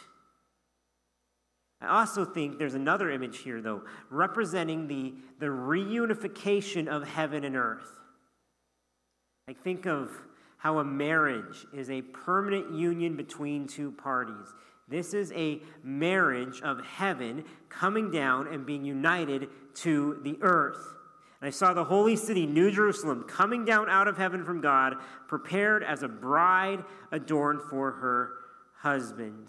I 1.80 1.98
also 1.98 2.24
think 2.24 2.58
there's 2.58 2.74
another 2.74 3.10
image 3.10 3.38
here, 3.38 3.60
though, 3.60 3.82
representing 4.08 4.86
the, 4.86 5.14
the 5.40 5.46
reunification 5.46 6.86
of 6.86 7.06
heaven 7.08 7.44
and 7.44 7.56
earth. 7.56 7.90
I 9.48 9.52
think 9.52 9.86
of 9.86 10.10
how 10.58 10.78
a 10.78 10.84
marriage 10.84 11.66
is 11.74 11.90
a 11.90 12.02
permanent 12.02 12.72
union 12.72 13.16
between 13.16 13.66
two 13.66 13.90
parties. 13.90 14.46
This 14.88 15.12
is 15.12 15.32
a 15.32 15.60
marriage 15.82 16.60
of 16.62 16.84
heaven 16.84 17.44
coming 17.68 18.12
down 18.12 18.46
and 18.46 18.64
being 18.64 18.84
united 18.84 19.48
to 19.76 20.20
the 20.22 20.38
earth. 20.40 20.94
I 21.42 21.50
saw 21.50 21.74
the 21.74 21.84
holy 21.84 22.14
city, 22.14 22.46
New 22.46 22.70
Jerusalem, 22.70 23.24
coming 23.24 23.64
down 23.64 23.90
out 23.90 24.06
of 24.06 24.16
heaven 24.16 24.44
from 24.44 24.60
God, 24.60 24.94
prepared 25.26 25.82
as 25.82 26.04
a 26.04 26.08
bride 26.08 26.84
adorned 27.10 27.62
for 27.68 27.90
her 27.90 28.30
husband. 28.78 29.48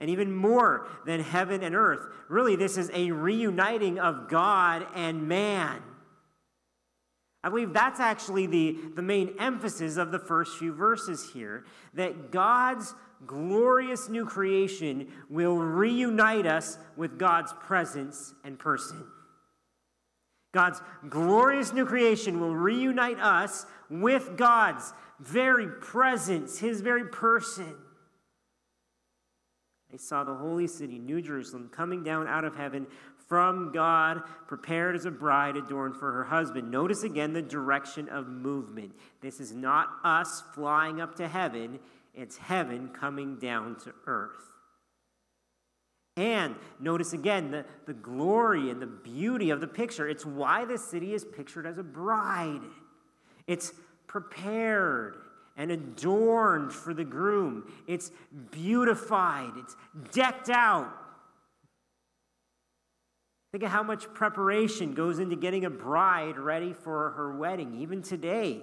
And 0.00 0.10
even 0.10 0.34
more 0.34 0.88
than 1.06 1.20
heaven 1.20 1.62
and 1.62 1.76
earth, 1.76 2.06
really, 2.28 2.56
this 2.56 2.76
is 2.76 2.90
a 2.92 3.12
reuniting 3.12 4.00
of 4.00 4.28
God 4.28 4.86
and 4.96 5.28
man. 5.28 5.80
I 7.44 7.48
believe 7.50 7.72
that's 7.72 8.00
actually 8.00 8.46
the, 8.46 8.76
the 8.96 9.02
main 9.02 9.34
emphasis 9.38 9.96
of 9.96 10.10
the 10.10 10.18
first 10.18 10.58
few 10.58 10.72
verses 10.72 11.30
here 11.32 11.64
that 11.94 12.32
God's 12.32 12.94
glorious 13.26 14.08
new 14.08 14.26
creation 14.26 15.08
will 15.28 15.56
reunite 15.56 16.46
us 16.46 16.78
with 16.96 17.18
God's 17.18 17.52
presence 17.60 18.34
and 18.44 18.58
person. 18.58 19.04
God's 20.52 20.80
glorious 21.08 21.72
new 21.72 21.86
creation 21.86 22.40
will 22.40 22.56
reunite 22.56 23.20
us 23.20 23.66
with 23.88 24.36
God's 24.36 24.92
very 25.20 25.68
presence, 25.68 26.58
his 26.58 26.80
very 26.80 27.06
person. 27.06 27.74
I 29.92 29.96
saw 29.96 30.24
the 30.24 30.34
holy 30.34 30.66
city, 30.66 30.98
New 30.98 31.20
Jerusalem, 31.20 31.68
coming 31.72 32.02
down 32.02 32.26
out 32.28 32.44
of 32.44 32.56
heaven 32.56 32.86
from 33.28 33.70
God, 33.72 34.22
prepared 34.48 34.96
as 34.96 35.04
a 35.04 35.10
bride 35.10 35.56
adorned 35.56 35.96
for 35.96 36.12
her 36.12 36.24
husband. 36.24 36.70
Notice 36.70 37.04
again 37.04 37.32
the 37.32 37.42
direction 37.42 38.08
of 38.08 38.26
movement. 38.28 38.92
This 39.20 39.40
is 39.40 39.52
not 39.52 39.88
us 40.04 40.42
flying 40.54 41.00
up 41.00 41.14
to 41.16 41.28
heaven, 41.28 41.78
it's 42.14 42.36
heaven 42.36 42.88
coming 42.88 43.36
down 43.36 43.76
to 43.84 43.92
earth. 44.06 44.49
And 46.16 46.56
notice 46.78 47.12
again 47.12 47.50
the, 47.50 47.64
the 47.86 47.94
glory 47.94 48.70
and 48.70 48.82
the 48.82 48.86
beauty 48.86 49.50
of 49.50 49.60
the 49.60 49.66
picture. 49.66 50.08
It's 50.08 50.26
why 50.26 50.64
the 50.64 50.76
city 50.76 51.14
is 51.14 51.24
pictured 51.24 51.66
as 51.66 51.78
a 51.78 51.82
bride. 51.82 52.62
It's 53.46 53.72
prepared 54.06 55.16
and 55.56 55.70
adorned 55.70 56.72
for 56.72 56.94
the 56.94 57.04
groom, 57.04 57.70
it's 57.86 58.10
beautified, 58.50 59.50
it's 59.56 59.76
decked 60.12 60.48
out. 60.48 60.90
Think 63.52 63.64
of 63.64 63.70
how 63.70 63.82
much 63.82 64.12
preparation 64.14 64.94
goes 64.94 65.18
into 65.18 65.36
getting 65.36 65.64
a 65.64 65.70
bride 65.70 66.38
ready 66.38 66.72
for 66.72 67.10
her 67.10 67.36
wedding. 67.36 67.80
Even 67.80 68.00
today, 68.00 68.62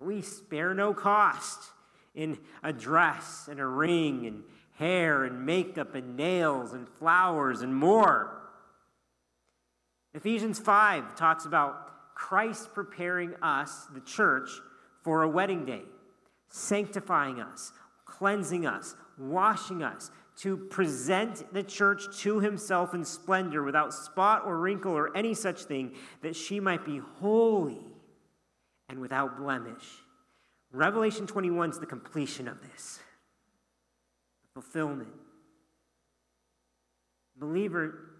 we 0.00 0.20
spare 0.20 0.74
no 0.74 0.92
cost 0.92 1.70
in 2.14 2.38
a 2.62 2.72
dress 2.72 3.48
and 3.48 3.60
a 3.60 3.66
ring 3.66 4.26
and 4.26 4.42
hair 4.78 5.24
and 5.24 5.44
makeup 5.44 5.94
and 5.94 6.16
nails 6.16 6.72
and 6.72 6.88
flowers 6.88 7.62
and 7.62 7.74
more. 7.74 8.40
Ephesians 10.14 10.58
5 10.58 11.16
talks 11.16 11.44
about 11.44 12.14
Christ 12.14 12.74
preparing 12.74 13.34
us, 13.42 13.86
the 13.92 14.00
church, 14.00 14.50
for 15.02 15.22
a 15.22 15.28
wedding 15.28 15.64
day, 15.64 15.82
sanctifying 16.48 17.40
us, 17.40 17.72
cleansing 18.04 18.66
us, 18.66 18.96
washing 19.18 19.82
us, 19.82 20.10
to 20.38 20.56
present 20.56 21.52
the 21.52 21.64
church 21.64 22.16
to 22.18 22.38
himself 22.38 22.94
in 22.94 23.04
splendor 23.04 23.64
without 23.64 23.92
spot 23.92 24.42
or 24.46 24.56
wrinkle 24.56 24.92
or 24.92 25.16
any 25.16 25.34
such 25.34 25.64
thing, 25.64 25.92
that 26.22 26.36
she 26.36 26.60
might 26.60 26.84
be 26.84 26.98
holy 26.98 27.84
and 28.88 29.00
without 29.00 29.36
blemish. 29.36 29.84
Revelation 30.72 31.26
21 31.26 31.70
is 31.70 31.78
the 31.80 31.86
completion 31.86 32.46
of 32.46 32.60
this, 32.62 33.00
fulfillment. 34.54 35.12
Believer, 37.36 38.10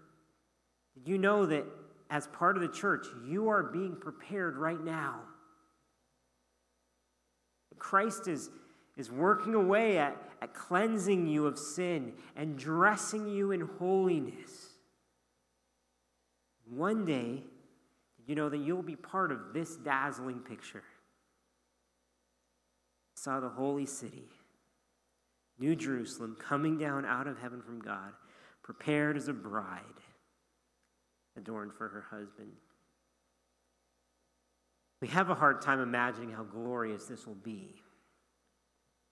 did 0.95 1.07
you 1.07 1.17
know 1.17 1.45
that 1.45 1.65
as 2.09 2.27
part 2.27 2.55
of 2.55 2.61
the 2.61 2.69
church, 2.69 3.05
you 3.27 3.49
are 3.49 3.63
being 3.63 3.95
prepared 3.95 4.57
right 4.57 4.81
now? 4.81 5.21
Christ 7.77 8.27
is 8.27 8.49
is 8.99 9.09
working 9.09 9.55
away 9.55 9.97
at, 9.97 10.17
at 10.41 10.53
cleansing 10.53 11.25
you 11.25 11.47
of 11.47 11.57
sin 11.57 12.11
and 12.35 12.57
dressing 12.59 13.29
you 13.29 13.51
in 13.51 13.61
holiness. 13.79 14.51
One 16.69 17.05
day, 17.05 17.43
you 18.27 18.35
know 18.35 18.49
that 18.49 18.57
you'll 18.57 18.83
be 18.83 18.97
part 18.97 19.31
of 19.31 19.53
this 19.53 19.77
dazzling 19.77 20.39
picture. 20.39 20.83
I 23.15 23.21
saw 23.21 23.39
the 23.39 23.47
holy 23.47 23.85
city, 23.85 24.25
New 25.59 25.75
Jerusalem, 25.75 26.37
coming 26.39 26.77
down 26.77 27.05
out 27.05 27.27
of 27.27 27.37
heaven 27.37 27.61
from 27.61 27.79
God, 27.79 28.13
prepared 28.63 29.17
as 29.17 29.27
a 29.27 29.33
bride, 29.33 29.81
adorned 31.37 31.73
for 31.73 31.89
her 31.89 32.05
husband. 32.09 32.53
We 35.01 35.07
have 35.09 35.29
a 35.29 35.35
hard 35.35 35.61
time 35.61 35.79
imagining 35.79 36.31
how 36.31 36.43
glorious 36.43 37.05
this 37.05 37.25
will 37.25 37.35
be. 37.35 37.75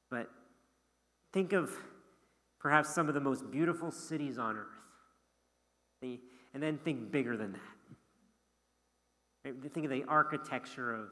But 0.09 0.29
think 1.33 1.53
of 1.53 1.71
perhaps 2.59 2.93
some 2.93 3.07
of 3.07 3.13
the 3.13 3.21
most 3.21 3.49
beautiful 3.51 3.91
cities 3.91 4.37
on 4.37 4.57
earth. 4.57 4.67
And 6.01 6.63
then 6.63 6.77
think 6.77 7.11
bigger 7.11 7.37
than 7.37 7.53
that. 7.53 7.61
Think 9.73 9.85
of 9.85 9.91
the 9.91 10.03
architecture 10.07 10.93
of 10.93 11.09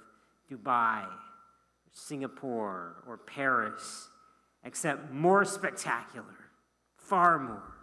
Dubai, 0.52 1.06
Singapore, 1.92 3.04
or 3.08 3.18
Paris, 3.18 4.10
except 4.66 5.12
more 5.12 5.46
spectacular, 5.46 6.36
far 6.98 7.40
more. 7.40 7.76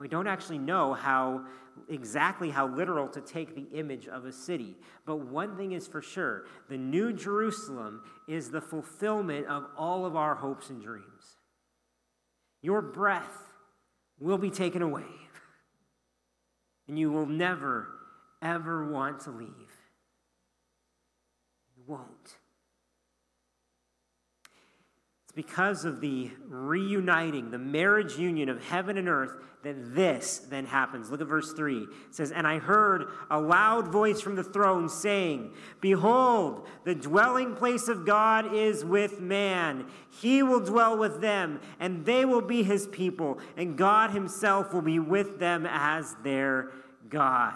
We 0.00 0.08
don't 0.08 0.26
actually 0.26 0.58
know 0.58 0.94
how 0.94 1.44
exactly 1.88 2.50
how 2.50 2.68
literal 2.68 3.08
to 3.08 3.20
take 3.20 3.54
the 3.54 3.78
image 3.78 4.08
of 4.08 4.24
a 4.24 4.32
city. 4.32 4.76
But 5.06 5.16
one 5.16 5.56
thing 5.56 5.72
is 5.72 5.86
for 5.86 6.02
sure 6.02 6.46
the 6.68 6.78
New 6.78 7.12
Jerusalem 7.12 8.02
is 8.26 8.50
the 8.50 8.60
fulfillment 8.60 9.46
of 9.46 9.66
all 9.76 10.06
of 10.06 10.16
our 10.16 10.34
hopes 10.34 10.70
and 10.70 10.82
dreams. 10.82 11.36
Your 12.62 12.80
breath 12.80 13.52
will 14.18 14.38
be 14.38 14.50
taken 14.50 14.82
away, 14.82 15.02
and 16.88 16.98
you 16.98 17.10
will 17.10 17.26
never, 17.26 17.88
ever 18.42 18.90
want 18.90 19.20
to 19.20 19.30
leave. 19.30 19.48
You 21.76 21.82
won't 21.86 22.36
because 25.34 25.84
of 25.84 26.00
the 26.00 26.30
reuniting, 26.48 27.50
the 27.50 27.58
marriage 27.58 28.16
union 28.16 28.48
of 28.48 28.62
heaven 28.62 28.96
and 28.96 29.08
earth, 29.08 29.34
that 29.64 29.94
this 29.94 30.38
then 30.50 30.66
happens. 30.66 31.10
Look 31.10 31.20
at 31.20 31.26
verse 31.26 31.52
3. 31.54 31.78
It 31.82 31.88
says, 32.10 32.30
And 32.30 32.46
I 32.46 32.58
heard 32.58 33.06
a 33.30 33.40
loud 33.40 33.88
voice 33.88 34.20
from 34.20 34.36
the 34.36 34.44
throne 34.44 34.88
saying, 34.88 35.52
Behold, 35.80 36.68
the 36.84 36.94
dwelling 36.94 37.56
place 37.56 37.88
of 37.88 38.06
God 38.06 38.54
is 38.54 38.84
with 38.84 39.20
man. 39.20 39.86
He 40.10 40.42
will 40.42 40.60
dwell 40.60 40.98
with 40.98 41.20
them, 41.20 41.60
and 41.80 42.04
they 42.04 42.24
will 42.24 42.42
be 42.42 42.62
his 42.62 42.86
people, 42.88 43.38
and 43.56 43.76
God 43.76 44.10
himself 44.10 44.72
will 44.72 44.82
be 44.82 44.98
with 44.98 45.38
them 45.38 45.66
as 45.68 46.14
their 46.22 46.70
God. 47.08 47.54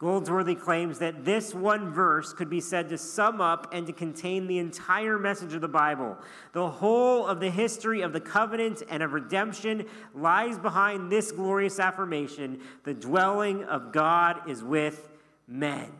Goldsworthy 0.00 0.54
claims 0.54 0.98
that 1.00 1.26
this 1.26 1.54
one 1.54 1.92
verse 1.92 2.32
could 2.32 2.48
be 2.48 2.62
said 2.62 2.88
to 2.88 2.96
sum 2.96 3.42
up 3.42 3.68
and 3.70 3.86
to 3.86 3.92
contain 3.92 4.46
the 4.46 4.56
entire 4.56 5.18
message 5.18 5.52
of 5.52 5.60
the 5.60 5.68
Bible. 5.68 6.16
The 6.54 6.70
whole 6.70 7.26
of 7.26 7.38
the 7.38 7.50
history 7.50 8.00
of 8.00 8.14
the 8.14 8.20
covenant 8.20 8.82
and 8.88 9.02
of 9.02 9.12
redemption 9.12 9.84
lies 10.14 10.56
behind 10.58 11.12
this 11.12 11.32
glorious 11.32 11.78
affirmation 11.78 12.60
the 12.84 12.94
dwelling 12.94 13.64
of 13.64 13.92
God 13.92 14.48
is 14.48 14.64
with 14.64 15.10
men. 15.46 15.92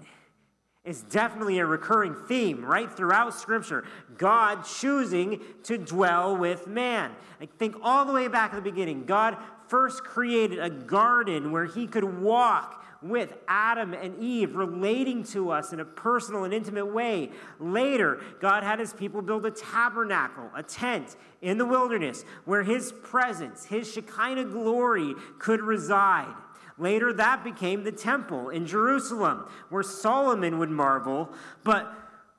It's 0.85 1.03
definitely 1.03 1.59
a 1.59 1.67
recurring 1.67 2.15
theme 2.27 2.65
right 2.65 2.91
throughout 2.91 3.35
Scripture. 3.35 3.85
God 4.17 4.65
choosing 4.65 5.41
to 5.65 5.77
dwell 5.77 6.37
with 6.37 6.67
man. 6.67 7.13
I 7.41 7.47
think 7.47 7.77
all 7.83 8.07
the 8.07 8.13
way 8.13 8.29
back 8.29 8.53
at 8.53 8.57
the 8.57 8.71
beginning, 8.71 9.05
God 9.05 9.37
first 9.69 10.03
created 10.05 10.59
a 10.59 10.71
garden 10.71 11.53
where 11.53 11.67
he 11.67 11.87
could 11.87 12.05
walk 12.05 12.83
with 13.03 13.33
Adam 13.49 13.95
and 13.95 14.23
Eve, 14.23 14.55
relating 14.55 15.23
to 15.25 15.51
us 15.51 15.73
in 15.73 15.81
a 15.81 15.85
personal 15.85 16.45
and 16.45 16.53
intimate 16.53 16.85
way. 16.85 17.31
Later, 17.59 18.21
God 18.41 18.63
had 18.63 18.79
his 18.79 18.93
people 18.93 19.23
build 19.23 19.47
a 19.47 19.51
tabernacle, 19.51 20.51
a 20.55 20.63
tent 20.63 21.17
in 21.41 21.57
the 21.57 21.65
wilderness 21.65 22.25
where 22.45 22.63
his 22.63 22.93
presence, 22.93 23.65
his 23.65 23.91
Shekinah 23.91 24.45
glory 24.47 25.15
could 25.39 25.63
reside. 25.63 26.35
Later, 26.81 27.13
that 27.13 27.45
became 27.45 27.85
the 27.85 27.93
temple 27.93 28.49
in 28.49 28.67
Jerusalem 28.67 29.47
where 29.69 29.83
Solomon 29.83 30.59
would 30.59 30.71
marvel, 30.71 31.31
but 31.63 31.93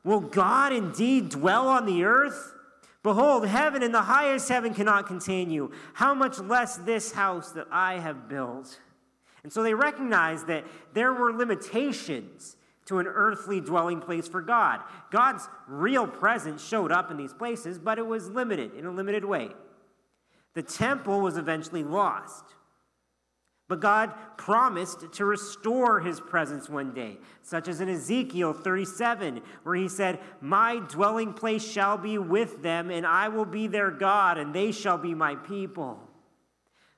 will 0.03 0.19
God 0.19 0.73
indeed 0.73 1.29
dwell 1.29 1.67
on 1.67 1.85
the 1.85 2.03
earth? 2.03 2.53
Behold, 3.03 3.47
heaven 3.47 3.83
and 3.83 3.93
the 3.93 4.01
highest 4.01 4.49
heaven 4.49 4.73
cannot 4.73 5.05
contain 5.05 5.51
you. 5.51 5.71
How 5.93 6.15
much 6.15 6.39
less 6.39 6.77
this 6.77 7.11
house 7.11 7.51
that 7.51 7.67
I 7.71 7.99
have 7.99 8.27
built? 8.27 8.79
And 9.43 9.53
so 9.53 9.61
they 9.61 9.75
recognized 9.75 10.47
that 10.47 10.65
there 10.93 11.13
were 11.13 11.33
limitations 11.33 12.57
to 12.85 12.99
an 12.99 13.07
earthly 13.07 13.61
dwelling 13.61 14.01
place 14.01 14.27
for 14.27 14.41
God. 14.41 14.81
God's 15.11 15.47
real 15.67 16.07
presence 16.07 16.65
showed 16.67 16.91
up 16.91 17.11
in 17.11 17.17
these 17.17 17.33
places, 17.33 17.77
but 17.77 17.99
it 17.99 18.05
was 18.05 18.29
limited 18.29 18.73
in 18.73 18.85
a 18.85 18.91
limited 18.91 19.23
way. 19.23 19.49
The 20.55 20.63
temple 20.63 21.21
was 21.21 21.37
eventually 21.37 21.83
lost. 21.83 22.43
But 23.71 23.79
God 23.79 24.13
promised 24.35 25.13
to 25.13 25.23
restore 25.23 26.01
his 26.01 26.19
presence 26.19 26.67
one 26.67 26.93
day, 26.93 27.19
such 27.41 27.69
as 27.69 27.79
in 27.79 27.87
Ezekiel 27.87 28.51
37, 28.51 29.41
where 29.63 29.75
he 29.75 29.87
said, 29.87 30.19
My 30.41 30.79
dwelling 30.89 31.31
place 31.31 31.65
shall 31.65 31.97
be 31.97 32.17
with 32.17 32.61
them, 32.63 32.91
and 32.91 33.07
I 33.07 33.29
will 33.29 33.45
be 33.45 33.67
their 33.67 33.89
God, 33.89 34.37
and 34.37 34.53
they 34.53 34.73
shall 34.73 34.97
be 34.97 35.13
my 35.13 35.35
people. 35.35 36.01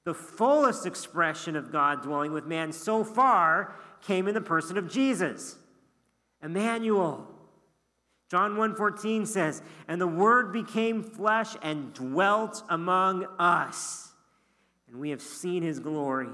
The 0.04 0.16
fullest 0.16 0.88
expression 0.88 1.56
of 1.56 1.72
God 1.72 2.02
dwelling 2.02 2.34
with 2.34 2.48
man 2.48 2.72
so 2.72 3.04
far 3.04 3.76
came 4.02 4.28
in 4.28 4.34
the 4.34 4.42
person 4.42 4.76
of 4.76 4.90
Jesus. 4.90 5.56
Emmanuel. 6.42 7.28
John 8.32 8.56
1:14 8.56 9.28
says, 9.28 9.62
"And 9.88 10.02
the 10.02 10.08
word 10.08 10.52
became 10.52 11.04
flesh 11.04 11.56
and 11.62 11.94
dwelt 11.94 12.64
among 12.68 13.26
us, 13.38 14.12
and 14.88 15.00
we 15.00 15.12
have 15.12 15.22
seen 15.22 15.62
his 15.62 15.80
glory. 15.80 16.30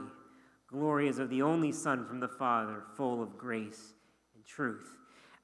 Glory 0.69 1.07
is 1.07 1.19
of 1.19 1.29
the 1.29 1.41
only 1.41 1.71
Son 1.71 2.05
from 2.05 2.19
the 2.19 2.27
Father, 2.27 2.83
full 2.95 3.21
of 3.23 3.37
grace 3.37 3.93
and 4.35 4.45
truth." 4.45 4.97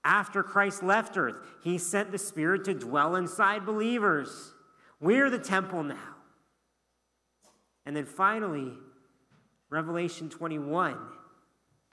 After 0.04 0.44
Christ 0.44 0.84
left 0.84 1.18
earth, 1.18 1.38
he 1.62 1.80
sent 1.80 2.12
the 2.12 2.20
Spirit 2.20 2.64
to 2.66 2.76
dwell 2.76 3.16
inside 3.16 3.66
believers. 3.66 4.54
We're 5.00 5.32
the 5.32 5.40
temple 5.40 5.84
now. 5.84 6.16
And 7.86 7.96
then 7.96 8.06
finally, 8.06 8.78
Revelation 9.70 10.30
21 10.30 10.98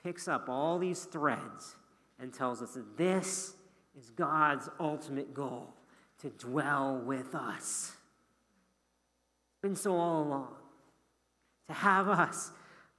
picks 0.02 0.28
up 0.28 0.48
all 0.48 0.78
these 0.78 1.04
threads 1.06 1.76
and 2.18 2.34
tells 2.34 2.60
us 2.60 2.74
that 2.74 2.98
this 2.98 3.56
is 3.94 4.10
God's 4.10 4.68
ultimate 4.78 5.32
goal 5.32 5.74
to 6.18 6.30
dwell 6.30 6.98
with 6.98 7.34
us. 7.34 7.96
It's 9.50 9.60
been 9.62 9.76
so 9.76 9.96
all 9.96 10.22
along. 10.22 10.56
To 11.68 11.72
have 11.72 12.08
us 12.08 12.52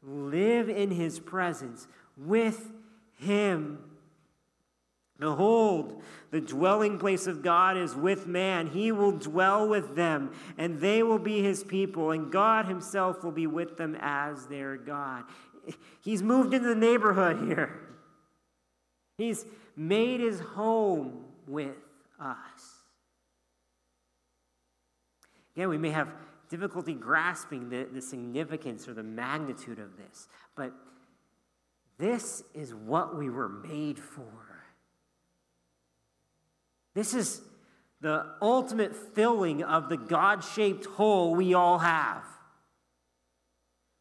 live 0.06 0.70
in 0.70 0.92
his 0.92 1.20
presence 1.20 1.88
with 2.18 2.72
him 3.18 3.80
Behold, 5.24 6.02
the 6.32 6.42
dwelling 6.42 6.98
place 6.98 7.28
of 7.28 7.44
God 7.44 7.78
is 7.78 7.96
with 7.96 8.28
man. 8.28 8.68
He 8.68 8.92
will 8.92 9.14
dwell 9.14 9.68
with 9.68 9.96
them, 9.96 10.32
and 10.58 10.82
they 10.82 11.02
will 11.02 11.18
be 11.18 11.42
his 11.42 11.64
people, 11.64 12.12
and 12.12 12.32
God 12.32 12.66
himself 12.66 13.24
will 13.24 13.32
be 13.32 13.48
with 13.48 13.78
them 13.78 13.96
as 14.02 14.48
their 14.48 14.76
God. 14.76 15.24
He's 16.02 16.22
moved 16.22 16.54
into 16.54 16.68
the 16.68 16.76
neighborhood 16.76 17.48
here. 17.48 17.80
He's 19.18 19.46
made 19.78 20.20
his 20.20 20.42
home 20.42 21.24
with 21.48 21.78
us. 22.20 22.84
Again, 25.56 25.70
we 25.70 25.78
may 25.78 25.92
have 25.92 26.10
difficulty 26.54 26.94
grasping 26.94 27.68
the, 27.70 27.88
the 27.92 28.00
significance 28.00 28.88
or 28.88 28.94
the 28.94 29.02
magnitude 29.02 29.80
of 29.80 29.98
this, 29.98 30.28
but 30.56 30.72
this 31.98 32.44
is 32.54 32.76
what 32.76 33.18
we 33.18 33.28
were 33.28 33.50
made 33.50 33.98
for. 33.98 34.62
This 36.94 37.16
is 37.16 37.42
the 38.02 38.28
ultimate 38.40 38.96
filling 38.96 39.64
of 39.64 39.90
the 39.90 39.98
God 39.98 40.44
shaped 40.44 40.86
hole 40.86 41.34
we 41.34 41.56
all 41.56 41.80
have. 41.80 42.24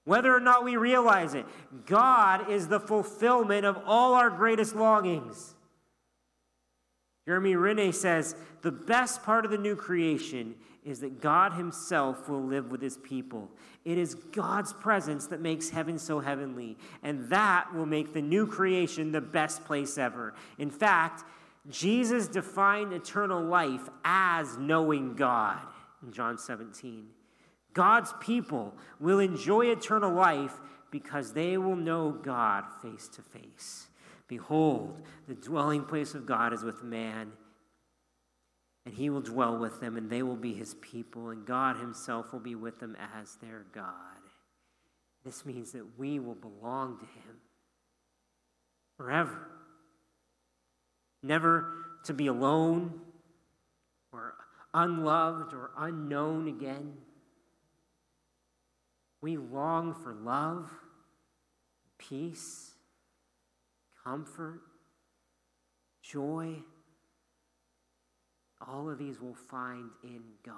Whether 0.04 0.36
or 0.36 0.40
not 0.40 0.62
we 0.62 0.76
realize 0.76 1.32
it, 1.32 1.46
God 1.86 2.50
is 2.50 2.68
the 2.68 2.80
fulfillment 2.80 3.64
of 3.64 3.78
all 3.86 4.12
our 4.12 4.28
greatest 4.28 4.76
longings. 4.76 5.54
Jeremy 7.24 7.56
Rene 7.56 7.92
says 7.92 8.36
the 8.60 8.72
best 8.72 9.22
part 9.22 9.46
of 9.46 9.50
the 9.50 9.56
new 9.56 9.74
creation 9.74 10.56
is 10.84 11.00
that 11.00 11.20
God 11.20 11.52
Himself 11.52 12.28
will 12.28 12.42
live 12.42 12.70
with 12.70 12.82
His 12.82 12.96
people. 12.96 13.48
It 13.84 13.98
is 13.98 14.14
God's 14.14 14.72
presence 14.72 15.26
that 15.28 15.40
makes 15.40 15.70
heaven 15.70 15.98
so 15.98 16.20
heavenly, 16.20 16.76
and 17.02 17.28
that 17.30 17.72
will 17.74 17.86
make 17.86 18.12
the 18.12 18.22
new 18.22 18.46
creation 18.46 19.12
the 19.12 19.20
best 19.20 19.64
place 19.64 19.96
ever. 19.98 20.34
In 20.58 20.70
fact, 20.70 21.24
Jesus 21.70 22.26
defined 22.26 22.92
eternal 22.92 23.42
life 23.42 23.88
as 24.04 24.56
knowing 24.58 25.14
God 25.14 25.60
in 26.04 26.12
John 26.12 26.36
17. 26.36 27.06
God's 27.72 28.12
people 28.20 28.74
will 29.00 29.20
enjoy 29.20 29.66
eternal 29.66 30.12
life 30.12 30.58
because 30.90 31.32
they 31.32 31.56
will 31.56 31.76
know 31.76 32.10
God 32.10 32.64
face 32.82 33.08
to 33.08 33.22
face. 33.22 33.88
Behold, 34.28 35.00
the 35.28 35.34
dwelling 35.34 35.84
place 35.84 36.14
of 36.14 36.26
God 36.26 36.52
is 36.52 36.62
with 36.62 36.82
man, 36.82 37.32
and 38.84 38.94
he 38.94 39.10
will 39.10 39.20
dwell 39.20 39.58
with 39.58 39.80
them, 39.80 39.96
and 39.96 40.10
they 40.10 40.22
will 40.22 40.36
be 40.36 40.54
his 40.54 40.74
people, 40.74 41.30
and 41.30 41.46
God 41.46 41.76
himself 41.76 42.32
will 42.32 42.40
be 42.40 42.54
with 42.54 42.80
them 42.80 42.96
as 43.20 43.36
their 43.36 43.64
God. 43.72 43.94
This 45.24 45.46
means 45.46 45.72
that 45.72 45.98
we 45.98 46.18
will 46.18 46.34
belong 46.34 46.98
to 46.98 47.04
him 47.04 47.36
forever. 48.96 49.48
Never 51.22 51.72
to 52.04 52.12
be 52.12 52.26
alone 52.26 53.00
or 54.12 54.34
unloved 54.74 55.54
or 55.54 55.70
unknown 55.78 56.48
again. 56.48 56.94
We 59.20 59.36
long 59.36 59.94
for 59.94 60.12
love, 60.12 60.68
peace, 61.98 62.72
comfort, 64.02 64.62
joy. 66.02 66.56
All 68.68 68.88
of 68.90 68.98
these 68.98 69.20
we'll 69.20 69.34
find 69.34 69.90
in 70.02 70.22
God. 70.44 70.56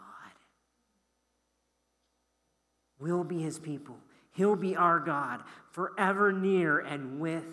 We'll 2.98 3.24
be 3.24 3.40
his 3.40 3.58
people. 3.58 3.96
He'll 4.32 4.56
be 4.56 4.74
our 4.76 4.98
God, 4.98 5.42
forever 5.70 6.32
near 6.32 6.80
and 6.80 7.20
with 7.20 7.46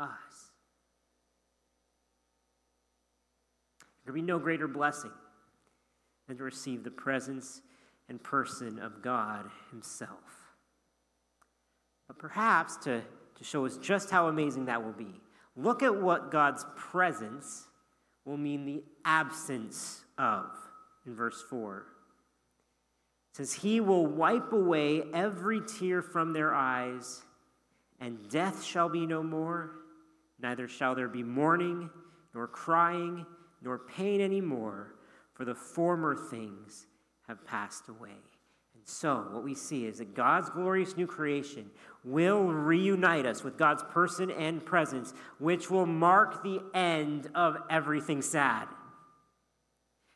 us. 0.00 0.08
There 4.04 4.12
will 4.12 4.20
be 4.20 4.22
no 4.22 4.38
greater 4.38 4.68
blessing 4.68 5.12
than 6.26 6.36
to 6.38 6.44
receive 6.44 6.84
the 6.84 6.90
presence 6.90 7.60
and 8.08 8.22
person 8.22 8.78
of 8.78 9.02
God 9.02 9.50
Himself. 9.70 10.52
But 12.06 12.18
perhaps 12.18 12.76
to, 12.78 13.02
to 13.36 13.44
show 13.44 13.66
us 13.66 13.76
just 13.78 14.10
how 14.10 14.28
amazing 14.28 14.66
that 14.66 14.84
will 14.84 14.92
be, 14.92 15.20
look 15.56 15.82
at 15.82 15.94
what 15.94 16.30
God's 16.30 16.64
presence 16.76 17.65
will 18.26 18.36
mean 18.36 18.66
the 18.66 18.82
absence 19.04 20.04
of 20.18 20.50
in 21.06 21.14
verse 21.14 21.42
4. 21.48 21.86
It 23.30 23.36
says, 23.36 23.52
He 23.54 23.80
will 23.80 24.06
wipe 24.06 24.52
away 24.52 25.04
every 25.14 25.62
tear 25.62 26.02
from 26.02 26.32
their 26.32 26.52
eyes, 26.52 27.22
and 28.00 28.28
death 28.28 28.62
shall 28.62 28.88
be 28.88 29.06
no 29.06 29.22
more, 29.22 29.70
neither 30.42 30.68
shall 30.68 30.94
there 30.94 31.08
be 31.08 31.22
mourning, 31.22 31.88
nor 32.34 32.48
crying, 32.48 33.24
nor 33.62 33.78
pain 33.78 34.20
any 34.20 34.40
more, 34.40 34.94
for 35.32 35.44
the 35.44 35.54
former 35.54 36.14
things 36.14 36.86
have 37.28 37.46
passed 37.46 37.88
away. 37.88 38.10
And 38.74 38.82
so, 38.84 39.28
what 39.30 39.44
we 39.44 39.54
see 39.54 39.86
is 39.86 39.98
that 39.98 40.14
God's 40.14 40.50
glorious 40.50 40.96
new 40.96 41.06
creation 41.06 41.70
will 42.06 42.44
reunite 42.44 43.26
us 43.26 43.42
with 43.42 43.58
God's 43.58 43.82
person 43.82 44.30
and 44.30 44.64
presence, 44.64 45.12
which 45.38 45.68
will 45.68 45.86
mark 45.86 46.44
the 46.44 46.62
end 46.72 47.28
of 47.34 47.58
everything 47.68 48.22
sad. 48.22 48.68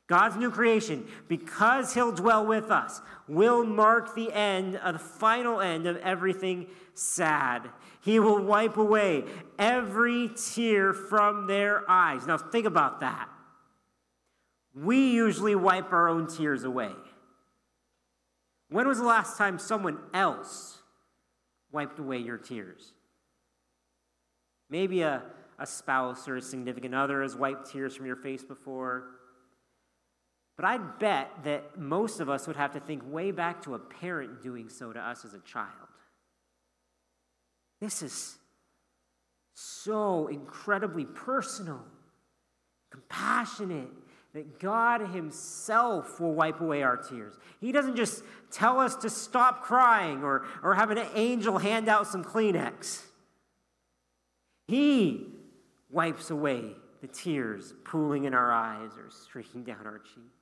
God's 0.09 0.37
new 0.37 0.50
creation, 0.50 1.07
because 1.29 1.94
He'll 1.94 2.12
dwell 2.12 2.46
with 2.46 2.70
us, 2.70 3.00
will 3.29 3.64
mark 3.64 4.14
the 4.14 4.33
end, 4.33 4.76
of 4.76 4.94
the 4.94 4.98
final 4.98 5.61
end 5.61 5.87
of 5.87 5.96
everything 5.98 6.68
sad. 6.94 7.68
He 8.00 8.18
will 8.18 8.42
wipe 8.42 8.76
away 8.76 9.24
every 9.59 10.31
tear 10.55 10.92
from 10.92 11.48
their 11.48 11.88
eyes. 11.90 12.26
Now, 12.26 12.38
think 12.38 12.66
about 12.66 13.00
that. 13.00 13.29
We 14.74 15.11
usually 15.11 15.57
wipe 15.57 15.92
our 15.92 16.09
own 16.09 16.29
tears 16.29 16.62
away. 16.64 16.92
When 18.68 18.87
was 18.87 18.98
the 18.98 19.05
last 19.05 19.37
time 19.37 19.59
someone 19.59 19.98
else 20.14 20.80
wiped 21.72 21.98
away 21.98 22.18
your 22.18 22.38
tears? 22.38 22.92
Maybe 24.68 25.02
a, 25.02 25.22
a 25.59 25.66
spouse 25.66 26.28
or 26.28 26.37
a 26.37 26.42
significant 26.42 26.94
other 26.94 27.22
has 27.22 27.37
wiped 27.37 27.70
tears 27.70 27.96
from 27.96 28.06
your 28.06 28.16
face 28.16 28.44
before. 28.44 29.09
But 30.56 30.64
I'd 30.64 30.98
bet 30.98 31.30
that 31.44 31.78
most 31.78 32.20
of 32.20 32.28
us 32.28 32.46
would 32.46 32.56
have 32.56 32.72
to 32.72 32.80
think 32.80 33.02
way 33.04 33.30
back 33.30 33.62
to 33.62 33.74
a 33.74 33.78
parent 33.78 34.42
doing 34.42 34.68
so 34.68 34.92
to 34.92 35.00
us 35.00 35.24
as 35.24 35.35
a 35.35 35.38
child. 35.40 35.70
This 37.80 38.02
is 38.02 38.38
so 39.54 40.26
incredibly 40.26 41.06
personal, 41.06 41.83
compassionate, 42.90 43.88
that 44.33 44.61
God 44.61 45.01
Himself 45.09 46.21
will 46.21 46.35
wipe 46.35 46.61
away 46.61 46.83
our 46.83 46.97
tears. 46.97 47.35
He 47.61 47.73
doesn't 47.73 47.97
just 47.97 48.23
tell 48.51 48.79
us 48.79 48.95
to 48.97 49.11
stop 49.11 49.62
crying 49.62 50.23
or, 50.23 50.47
or 50.62 50.75
have 50.75 50.90
an 50.90 51.05
angel 51.14 51.59
hand 51.59 51.88
out 51.88 52.07
some 52.07 52.25
Kleenex. 52.25 53.03
He 54.69 55.27
wipes 55.90 56.31
away 56.31 56.77
the 57.01 57.09
tears 57.09 57.75
pooling 57.85 58.25
in 58.25 58.35
our 58.35 58.53
eyes 58.53 58.93
or 58.97 59.11
streaking 59.11 59.64
down 59.64 59.85
our 59.87 59.99
cheeks. 59.99 60.40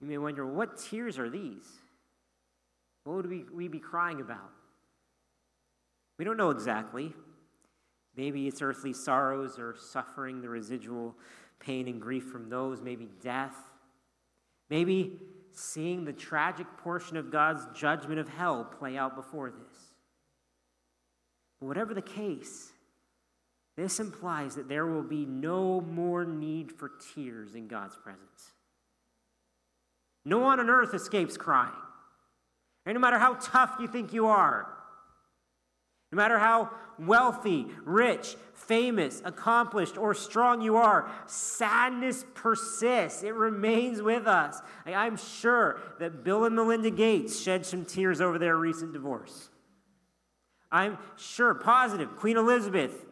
You 0.00 0.06
may 0.06 0.18
wonder, 0.18 0.46
what 0.46 0.78
tears 0.78 1.18
are 1.18 1.30
these? 1.30 1.64
What 3.04 3.16
would 3.16 3.30
we, 3.30 3.44
we 3.52 3.68
be 3.68 3.78
crying 3.78 4.20
about? 4.20 4.50
We 6.18 6.24
don't 6.24 6.36
know 6.36 6.50
exactly. 6.50 7.14
Maybe 8.18 8.48
it's 8.48 8.60
earthly 8.62 8.92
sorrows 8.92 9.60
or 9.60 9.76
suffering, 9.78 10.42
the 10.42 10.48
residual 10.48 11.14
pain 11.60 11.86
and 11.86 12.00
grief 12.00 12.24
from 12.24 12.50
those, 12.50 12.82
maybe 12.82 13.08
death. 13.22 13.54
Maybe 14.68 15.20
seeing 15.52 16.04
the 16.04 16.12
tragic 16.12 16.66
portion 16.78 17.16
of 17.16 17.30
God's 17.30 17.64
judgment 17.78 18.18
of 18.18 18.28
hell 18.28 18.64
play 18.64 18.98
out 18.98 19.14
before 19.14 19.50
this. 19.50 19.92
But 21.60 21.68
whatever 21.68 21.94
the 21.94 22.02
case, 22.02 22.72
this 23.76 24.00
implies 24.00 24.56
that 24.56 24.68
there 24.68 24.86
will 24.86 25.04
be 25.04 25.24
no 25.24 25.80
more 25.80 26.24
need 26.24 26.72
for 26.72 26.90
tears 27.14 27.54
in 27.54 27.68
God's 27.68 27.96
presence. 27.96 28.52
No 30.24 30.40
one 30.40 30.58
on 30.58 30.68
earth 30.68 30.92
escapes 30.92 31.36
crying. 31.36 31.70
And 32.84 32.94
no 32.94 33.00
matter 33.00 33.18
how 33.18 33.34
tough 33.34 33.76
you 33.78 33.86
think 33.86 34.12
you 34.12 34.26
are, 34.26 34.77
no 36.10 36.16
matter 36.16 36.38
how 36.38 36.70
wealthy, 36.98 37.66
rich, 37.84 38.36
famous, 38.54 39.22
accomplished, 39.24 39.96
or 39.96 40.14
strong 40.14 40.62
you 40.62 40.76
are, 40.76 41.10
sadness 41.26 42.24
persists. 42.34 43.22
It 43.22 43.34
remains 43.34 44.00
with 44.02 44.26
us. 44.26 44.60
I'm 44.86 45.16
sure 45.16 45.80
that 46.00 46.24
Bill 46.24 46.44
and 46.44 46.56
Melinda 46.56 46.90
Gates 46.90 47.40
shed 47.40 47.66
some 47.66 47.84
tears 47.84 48.20
over 48.20 48.38
their 48.38 48.56
recent 48.56 48.92
divorce. 48.92 49.50
I'm 50.70 50.98
sure, 51.16 51.54
positive, 51.54 52.16
Queen 52.16 52.36
Elizabeth 52.36 53.06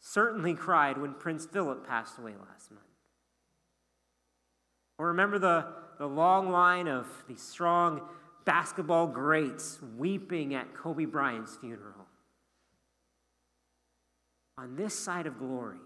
certainly 0.00 0.54
cried 0.54 0.98
when 0.98 1.14
Prince 1.14 1.46
Philip 1.46 1.86
passed 1.86 2.18
away 2.18 2.32
last 2.32 2.70
month. 2.70 2.82
Or 4.98 5.08
remember 5.08 5.38
the, 5.38 5.66
the 5.98 6.06
long 6.06 6.50
line 6.50 6.88
of 6.88 7.06
these 7.28 7.42
strong 7.42 8.02
basketball 8.44 9.06
greats 9.06 9.78
weeping 9.96 10.54
at 10.54 10.74
Kobe 10.74 11.04
Bryant's 11.04 11.56
funeral. 11.56 12.01
On 14.58 14.76
this 14.76 14.98
side 14.98 15.26
of 15.26 15.38
glory, 15.38 15.78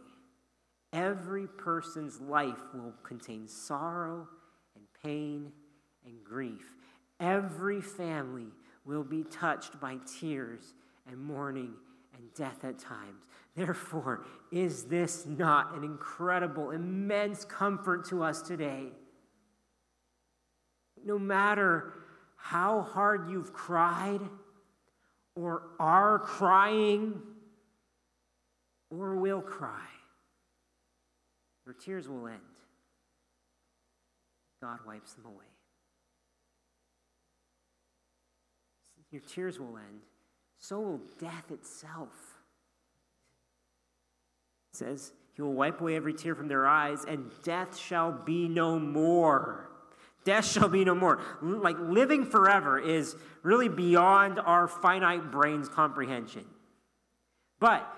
every 0.92 1.46
person's 1.46 2.20
life 2.20 2.58
will 2.74 2.94
contain 3.02 3.46
sorrow 3.46 4.28
and 4.74 4.84
pain 5.02 5.52
and 6.04 6.24
grief. 6.24 6.74
Every 7.20 7.80
family 7.80 8.48
will 8.84 9.04
be 9.04 9.24
touched 9.24 9.80
by 9.80 9.98
tears 10.20 10.74
and 11.06 11.18
mourning 11.18 11.74
and 12.14 12.34
death 12.34 12.64
at 12.64 12.78
times. 12.78 13.24
Therefore, 13.54 14.26
is 14.50 14.84
this 14.84 15.26
not 15.26 15.74
an 15.74 15.84
incredible, 15.84 16.70
immense 16.70 17.44
comfort 17.44 18.08
to 18.10 18.22
us 18.22 18.42
today? 18.42 18.86
No 21.04 21.18
matter 21.18 21.92
how 22.36 22.82
hard 22.82 23.30
you've 23.30 23.52
cried 23.52 24.20
or 25.34 25.62
are 25.78 26.18
crying, 26.18 27.22
or 28.90 29.16
will 29.16 29.40
cry. 29.40 29.86
Your 31.64 31.74
tears 31.74 32.08
will 32.08 32.26
end. 32.28 32.40
God 34.62 34.78
wipes 34.86 35.14
them 35.14 35.26
away. 35.26 35.44
Your 39.10 39.22
tears 39.22 39.58
will 39.58 39.76
end. 39.76 40.00
So 40.58 40.80
will 40.80 41.00
death 41.18 41.50
itself. 41.50 42.08
It 44.72 44.76
says, 44.76 45.12
He 45.34 45.42
will 45.42 45.52
wipe 45.52 45.80
away 45.80 45.96
every 45.96 46.14
tear 46.14 46.34
from 46.34 46.48
their 46.48 46.66
eyes, 46.66 47.04
and 47.06 47.30
death 47.42 47.76
shall 47.76 48.12
be 48.12 48.48
no 48.48 48.78
more. 48.78 49.70
Death 50.24 50.44
shall 50.44 50.68
be 50.68 50.84
no 50.84 50.94
more. 50.94 51.20
Like 51.40 51.78
living 51.78 52.26
forever 52.26 52.78
is 52.78 53.16
really 53.42 53.68
beyond 53.68 54.40
our 54.40 54.66
finite 54.66 55.30
brain's 55.30 55.68
comprehension. 55.68 56.44
But 57.60 57.88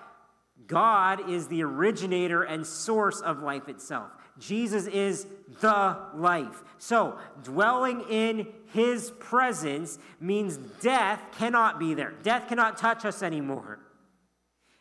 God 0.69 1.29
is 1.29 1.47
the 1.47 1.63
originator 1.63 2.43
and 2.43 2.65
source 2.65 3.21
of 3.21 3.41
life 3.41 3.67
itself. 3.67 4.11
Jesus 4.39 4.85
is 4.85 5.25
the 5.59 5.97
life. 6.15 6.63
So, 6.77 7.17
dwelling 7.43 8.01
in 8.09 8.47
his 8.71 9.11
presence 9.19 9.97
means 10.21 10.57
death 10.57 11.21
cannot 11.37 11.79
be 11.79 11.95
there. 11.95 12.13
Death 12.21 12.47
cannot 12.47 12.77
touch 12.77 13.03
us 13.03 13.23
anymore. 13.23 13.79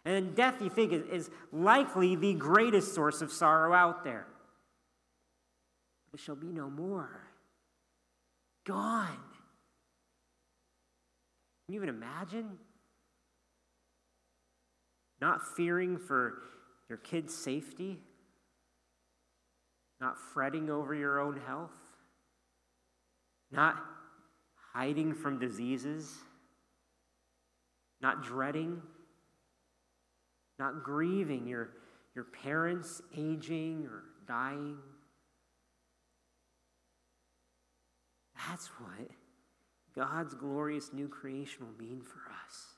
And 0.04 0.36
death, 0.36 0.60
you 0.60 0.68
think, 0.68 0.92
is, 0.92 1.30
likely 1.52 2.16
the 2.16 2.34
greatest 2.34 2.94
source 2.94 3.22
of 3.22 3.32
sorrow 3.32 3.72
out 3.72 4.04
there. 4.04 4.26
There 6.12 6.18
shall 6.18 6.36
be 6.36 6.48
no 6.48 6.68
more. 6.68 7.22
Gone. 8.64 9.08
Can 11.66 11.74
you 11.74 11.76
even 11.76 11.88
imagine? 11.88 12.58
Not 15.20 15.56
fearing 15.56 15.98
for 15.98 16.42
your 16.88 16.98
kid's 16.98 17.34
safety, 17.34 17.98
not 20.00 20.16
fretting 20.32 20.70
over 20.70 20.94
your 20.94 21.20
own 21.20 21.40
health, 21.46 21.72
not 23.50 23.76
hiding 24.72 25.14
from 25.14 25.38
diseases, 25.38 26.18
not 28.00 28.22
dreading, 28.22 28.80
not 30.58 30.84
grieving 30.84 31.46
your, 31.46 31.70
your 32.14 32.24
parents 32.24 33.02
aging 33.16 33.86
or 33.86 34.04
dying. 34.26 34.78
That's 38.48 38.66
what 38.78 39.08
God's 39.94 40.34
glorious 40.34 40.92
new 40.92 41.08
creation 41.08 41.66
will 41.66 41.86
mean 41.86 42.02
for 42.02 42.20
us. 42.46 42.77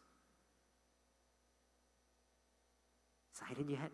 Excited 3.40 3.70
yet? 3.70 3.90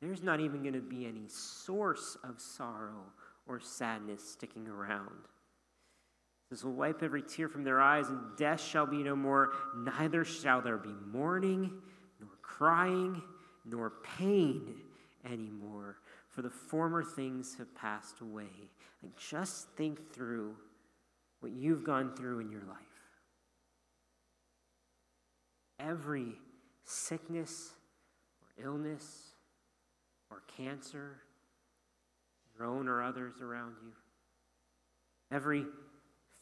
There's 0.00 0.22
not 0.22 0.40
even 0.40 0.62
going 0.62 0.74
to 0.74 0.80
be 0.80 1.06
any 1.06 1.28
source 1.28 2.16
of 2.24 2.40
sorrow 2.40 3.04
or 3.46 3.60
sadness 3.60 4.26
sticking 4.26 4.66
around. 4.66 5.08
This 6.50 6.64
will 6.64 6.72
wipe 6.72 7.02
every 7.02 7.22
tear 7.22 7.48
from 7.48 7.62
their 7.62 7.80
eyes, 7.80 8.08
and 8.08 8.18
death 8.36 8.60
shall 8.60 8.86
be 8.86 9.02
no 9.02 9.14
more. 9.14 9.52
Neither 9.76 10.24
shall 10.24 10.60
there 10.60 10.78
be 10.78 10.94
mourning, 11.12 11.70
nor 12.18 12.30
crying, 12.42 13.22
nor 13.64 13.92
pain 14.18 14.74
anymore, 15.30 15.98
for 16.28 16.42
the 16.42 16.50
former 16.50 17.04
things 17.04 17.54
have 17.58 17.72
passed 17.74 18.20
away. 18.20 18.48
Like, 19.02 19.16
just 19.16 19.68
think 19.76 20.12
through 20.12 20.56
what 21.40 21.52
you've 21.52 21.84
gone 21.84 22.16
through 22.16 22.40
in 22.40 22.50
your 22.50 22.62
life. 22.62 22.89
Every 25.90 26.34
sickness 26.84 27.70
or 28.40 28.64
illness 28.64 29.04
or 30.30 30.42
cancer, 30.56 31.16
your 32.56 32.68
own 32.68 32.86
or 32.86 33.02
others 33.02 33.40
around 33.42 33.74
you, 33.82 33.90
every 35.32 35.66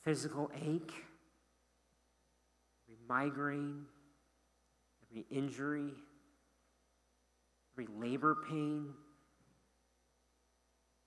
physical 0.05 0.51
ache, 0.55 0.93
every 2.85 2.99
migraine, 3.09 3.87
every 5.09 5.25
injury, 5.31 5.95
every 7.73 7.89
labor 7.99 8.37
pain, 8.51 8.93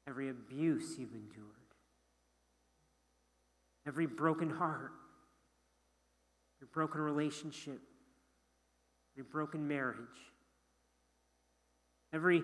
every 0.08 0.30
abuse 0.30 0.96
you've 0.98 1.14
endured, 1.14 1.46
every 3.86 4.08
broken 4.08 4.50
heart, 4.50 4.94
your 6.60 6.70
broken 6.74 7.02
relationship, 7.02 7.80
your 9.16 9.26
broken 9.26 9.68
marriage, 9.68 9.98
every 12.14 12.44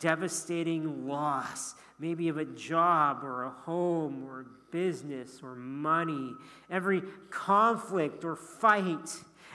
devastating 0.00 1.06
loss, 1.06 1.74
maybe 1.98 2.28
of 2.28 2.38
a 2.38 2.44
job 2.44 3.24
or 3.24 3.44
a 3.44 3.50
home 3.50 4.24
or 4.24 4.46
business 4.70 5.40
or 5.42 5.54
money, 5.54 6.32
every 6.70 7.02
conflict 7.30 8.24
or 8.24 8.36
fight, 8.36 9.10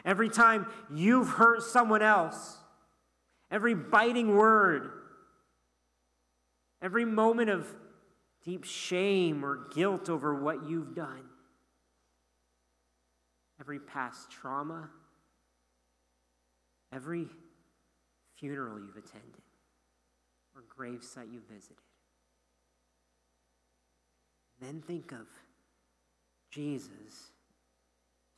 every 0.05 0.29
time 0.29 0.65
you've 0.93 1.29
hurt 1.29 1.63
someone 1.63 2.01
else, 2.01 2.57
every 3.51 3.73
biting 3.73 4.35
word 4.35 4.91
Every 6.81 7.05
moment 7.05 7.49
of 7.49 7.67
deep 8.43 8.63
shame 8.63 9.43
or 9.43 9.67
guilt 9.73 10.09
over 10.09 10.33
what 10.33 10.67
you've 10.69 10.95
done. 10.95 11.23
Every 13.59 13.79
past 13.79 14.31
trauma. 14.31 14.89
Every 16.91 17.27
funeral 18.35 18.79
you've 18.79 18.97
attended 18.97 19.43
or 20.55 20.63
gravesite 20.63 21.31
you 21.31 21.41
visited. 21.49 21.77
Then 24.59 24.81
think 24.85 25.11
of 25.11 25.27
Jesus 26.51 27.31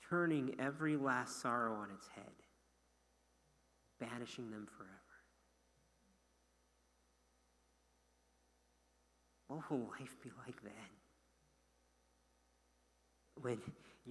turning 0.09 0.55
every 0.59 0.97
last 0.97 1.41
sorrow 1.41 1.73
on 1.73 1.89
its 1.95 2.07
head, 2.09 2.25
banishing 3.99 4.51
them 4.51 4.67
forever. 4.77 4.91
What 9.47 9.69
will 9.69 9.89
life 9.99 10.15
be 10.21 10.29
like 10.45 10.61
then? 10.63 10.73
When 13.41 13.59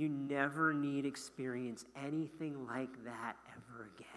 you 0.00 0.08
never 0.08 0.72
need 0.72 1.04
experience 1.04 1.84
anything 1.94 2.66
like 2.66 3.04
that 3.04 3.36
ever 3.48 3.90
again. 3.94 4.08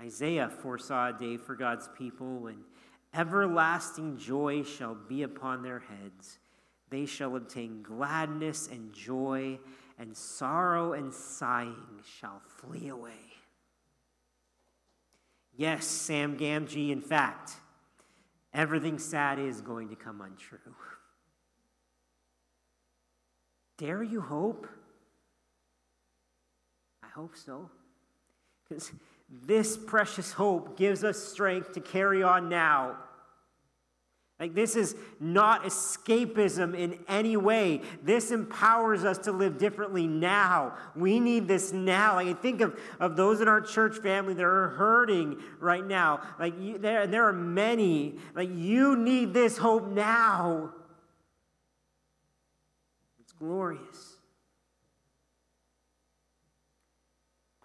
Isaiah 0.00 0.48
foresaw 0.48 1.08
a 1.08 1.12
day 1.12 1.36
for 1.36 1.56
God's 1.56 1.88
people 1.98 2.38
when 2.38 2.58
everlasting 3.12 4.16
joy 4.16 4.62
shall 4.62 4.94
be 4.94 5.22
upon 5.22 5.62
their 5.62 5.80
heads. 5.80 6.38
They 6.90 7.06
shall 7.06 7.34
obtain 7.34 7.82
gladness 7.82 8.68
and 8.70 8.92
joy, 8.92 9.58
and 9.98 10.16
sorrow 10.16 10.92
and 10.92 11.12
sighing 11.12 12.02
shall 12.20 12.42
flee 12.58 12.88
away. 12.88 13.12
Yes, 15.56 15.86
Sam 15.86 16.36
Gamgee, 16.36 16.90
in 16.90 17.00
fact, 17.00 17.52
everything 18.52 18.98
sad 18.98 19.38
is 19.38 19.60
going 19.60 19.88
to 19.88 19.96
come 19.96 20.20
untrue. 20.20 20.58
Dare 23.78 24.02
you 24.02 24.20
hope? 24.20 24.66
I 27.02 27.08
hope 27.08 27.36
so. 27.36 27.70
Because 28.68 28.92
this 29.28 29.76
precious 29.76 30.32
hope 30.32 30.76
gives 30.76 31.04
us 31.04 31.18
strength 31.18 31.72
to 31.74 31.80
carry 31.80 32.22
on 32.22 32.48
now 32.48 32.96
like, 34.40 34.54
this 34.54 34.74
is 34.74 34.96
not 35.20 35.62
escapism 35.62 36.76
in 36.76 36.98
any 37.06 37.36
way. 37.36 37.82
This 38.02 38.32
empowers 38.32 39.04
us 39.04 39.18
to 39.18 39.32
live 39.32 39.58
differently 39.58 40.08
now. 40.08 40.74
We 40.96 41.20
need 41.20 41.46
this 41.46 41.72
now. 41.72 42.16
Like, 42.16 42.26
I 42.26 42.32
think 42.32 42.60
of, 42.60 42.78
of 42.98 43.14
those 43.14 43.40
in 43.40 43.46
our 43.46 43.60
church 43.60 43.98
family 43.98 44.34
that 44.34 44.44
are 44.44 44.70
hurting 44.70 45.40
right 45.60 45.86
now. 45.86 46.20
Like, 46.40 46.60
you, 46.60 46.78
there, 46.78 47.06
there 47.06 47.24
are 47.28 47.32
many. 47.32 48.16
Like, 48.34 48.50
you 48.52 48.96
need 48.96 49.32
this 49.32 49.56
hope 49.56 49.86
now. 49.86 50.72
Glorious. 53.44 54.16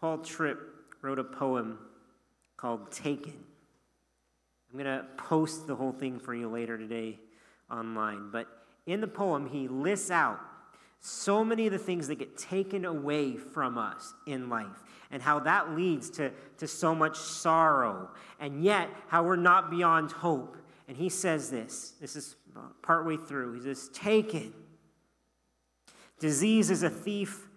Paul 0.01 0.17
Tripp 0.17 0.59
wrote 1.01 1.19
a 1.19 1.23
poem 1.23 1.79
called 2.57 2.91
Taken. 2.91 3.33
I'm 4.69 4.77
going 4.77 4.97
to 4.97 5.05
post 5.15 5.67
the 5.67 5.75
whole 5.75 5.93
thing 5.93 6.19
for 6.19 6.35
you 6.35 6.49
later 6.49 6.77
today 6.77 7.17
online. 7.71 8.29
But 8.29 8.47
in 8.87 8.99
the 8.99 9.07
poem, 9.07 9.47
he 9.47 9.69
lists 9.69 10.11
out 10.11 10.41
so 10.99 11.45
many 11.45 11.65
of 11.65 11.71
the 11.71 11.79
things 11.79 12.09
that 12.09 12.15
get 12.15 12.37
taken 12.37 12.83
away 12.83 13.37
from 13.37 13.77
us 13.77 14.13
in 14.27 14.49
life 14.49 14.83
and 15.11 15.21
how 15.21 15.39
that 15.39 15.77
leads 15.77 16.09
to, 16.09 16.29
to 16.57 16.67
so 16.67 16.93
much 16.93 17.15
sorrow, 17.15 18.09
and 18.41 18.65
yet 18.65 18.89
how 19.07 19.23
we're 19.23 19.37
not 19.37 19.71
beyond 19.71 20.11
hope. 20.11 20.57
And 20.89 20.97
he 20.97 21.07
says 21.07 21.49
this 21.49 21.93
this 22.01 22.17
is 22.17 22.35
partway 22.81 23.15
through. 23.15 23.53
He 23.53 23.61
says, 23.61 23.89
Taken. 23.93 24.53
Disease 26.19 26.69
is 26.69 26.83
a 26.83 26.89
thief, 26.89 27.47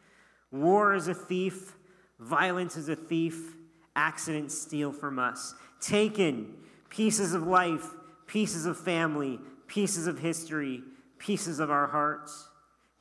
war 0.51 0.95
is 0.95 1.09
a 1.09 1.15
thief, 1.15 1.77
violence 2.19 2.77
is 2.77 2.89
a 2.89 2.97
thief, 2.97 3.57
accidents 3.97 4.57
steal 4.57 4.93
from 4.93 5.19
us. 5.19 5.55
Taken 5.81 6.55
pieces 6.89 7.35
of 7.35 7.47
life, 7.47 7.87
pieces 8.27 8.67
of 8.67 8.79
family, 8.79 9.41
pieces 9.67 10.07
of 10.07 10.19
history, 10.19 10.83
pieces 11.19 11.59
of 11.59 11.71
our 11.71 11.89
hearts. 11.89 12.49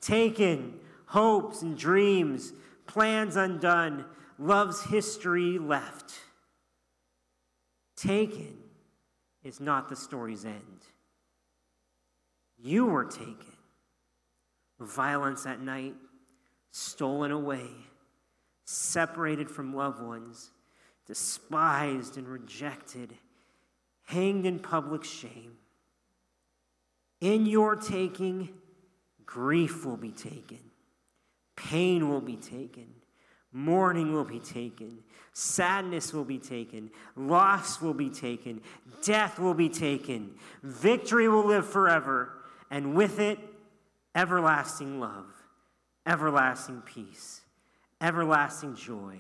Taken, 0.02 0.80
hopes 1.06 1.62
and 1.62 1.78
dreams, 1.78 2.54
plans 2.88 3.36
undone, 3.36 4.06
love's 4.40 4.84
history 4.86 5.60
left. 5.60 6.14
Taken 7.96 8.58
is 9.44 9.60
not 9.60 9.90
the 9.90 9.96
story's 9.96 10.46
end. 10.46 10.86
You 12.58 12.86
were 12.86 13.06
taken. 13.06 13.58
Violence 14.82 15.46
at 15.46 15.62
night, 15.62 15.94
stolen 16.72 17.30
away, 17.30 17.68
separated 18.66 19.50
from 19.50 19.76
loved 19.76 20.02
ones, 20.02 20.50
despised 21.06 22.18
and 22.18 22.28
rejected, 22.28 23.14
hanged 24.06 24.48
in 24.48 24.58
public 24.58 25.04
shame. 25.04 25.54
In 27.20 27.46
your 27.46 27.76
taking, 27.76 28.50
grief 29.24 29.86
will 29.86 29.98
be 29.98 30.12
taken, 30.12 30.60
pain 31.56 32.10
will 32.10 32.20
be 32.20 32.38
taken, 32.38 32.88
mourning 33.52 34.12
will 34.12 34.26
be 34.26 34.40
taken, 34.40 35.04
sadness 35.32 36.12
will 36.12 36.26
be 36.26 36.40
taken, 36.40 36.90
loss 37.16 37.80
will 37.82 37.94
be 37.94 38.10
taken, 38.10 38.62
death 39.04 39.38
will 39.38 39.54
be 39.54 39.70
taken, 39.70 40.32
victory 40.64 41.28
will 41.28 41.46
live 41.46 41.68
forever, 41.68 42.34
and 42.72 42.96
with 42.96 43.20
it, 43.20 43.38
everlasting 44.16 45.00
love, 45.00 45.26
everlasting 46.06 46.82
peace, 46.82 47.42
everlasting 48.02 48.76
joy, 48.76 49.18